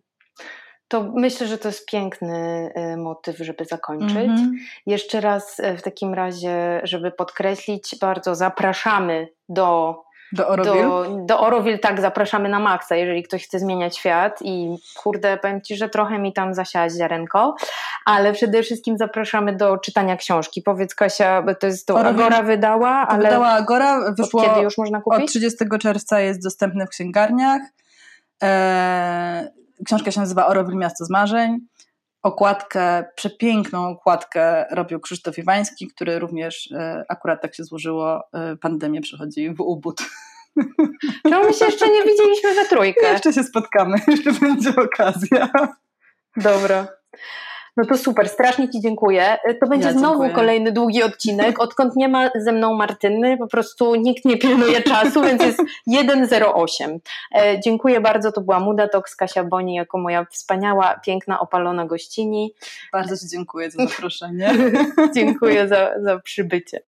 [0.89, 4.16] To myślę, że to jest piękny y, motyw, żeby zakończyć.
[4.16, 4.51] Mm -hmm.
[4.87, 9.97] Jeszcze raz y, w takim razie, żeby podkreślić, bardzo zapraszamy do
[10.33, 10.83] do Oroville?
[10.83, 15.61] Do, do Oroville tak, zapraszamy na maksa, jeżeli ktoś chce zmieniać świat i kurde, powiem
[15.62, 17.55] Ci, że trochę mi tam zasiałaś ziarenko,
[18.05, 20.62] ale przede wszystkim zapraszamy do czytania książki.
[20.62, 23.22] Powiedz Kasia, bo to jest to Oroville, Agora wydała, ale...
[23.22, 24.43] Wydała Agora, wyszło...
[24.43, 25.20] Od kiedy już można kupić?
[25.20, 27.62] Od 30 czerwca jest dostępny w księgarniach.
[28.41, 29.49] Eee,
[29.87, 31.59] książka się nazywa Oroville Miasto z Marzeń.
[32.23, 39.01] Okładkę, przepiękną okładkę robił Krzysztof Iwański, który również e, akurat tak się złożyło, e, pandemię
[39.01, 40.03] przechodzi w ubód.
[41.31, 43.12] Czemu my się jeszcze nie widzieliśmy we trójkę?
[43.12, 45.49] Jeszcze się spotkamy, jeszcze będzie okazja.
[46.37, 46.87] Dobra.
[47.77, 49.39] No to super, strasznie Ci dziękuję.
[49.61, 50.31] To będzie ja znowu dziękuję.
[50.31, 51.61] kolejny długi odcinek.
[51.61, 56.99] Odkąd nie ma ze mną Martyny, po prostu nikt nie pilnuje czasu, więc jest 1.08.
[57.35, 62.55] E, dziękuję bardzo, to była Muda Toks, Kasia Boni, jako moja wspaniała, piękna, opalona gościni.
[62.93, 64.55] Bardzo Ci dziękuję za zaproszenie.
[65.16, 66.89] dziękuję za, za przybycie.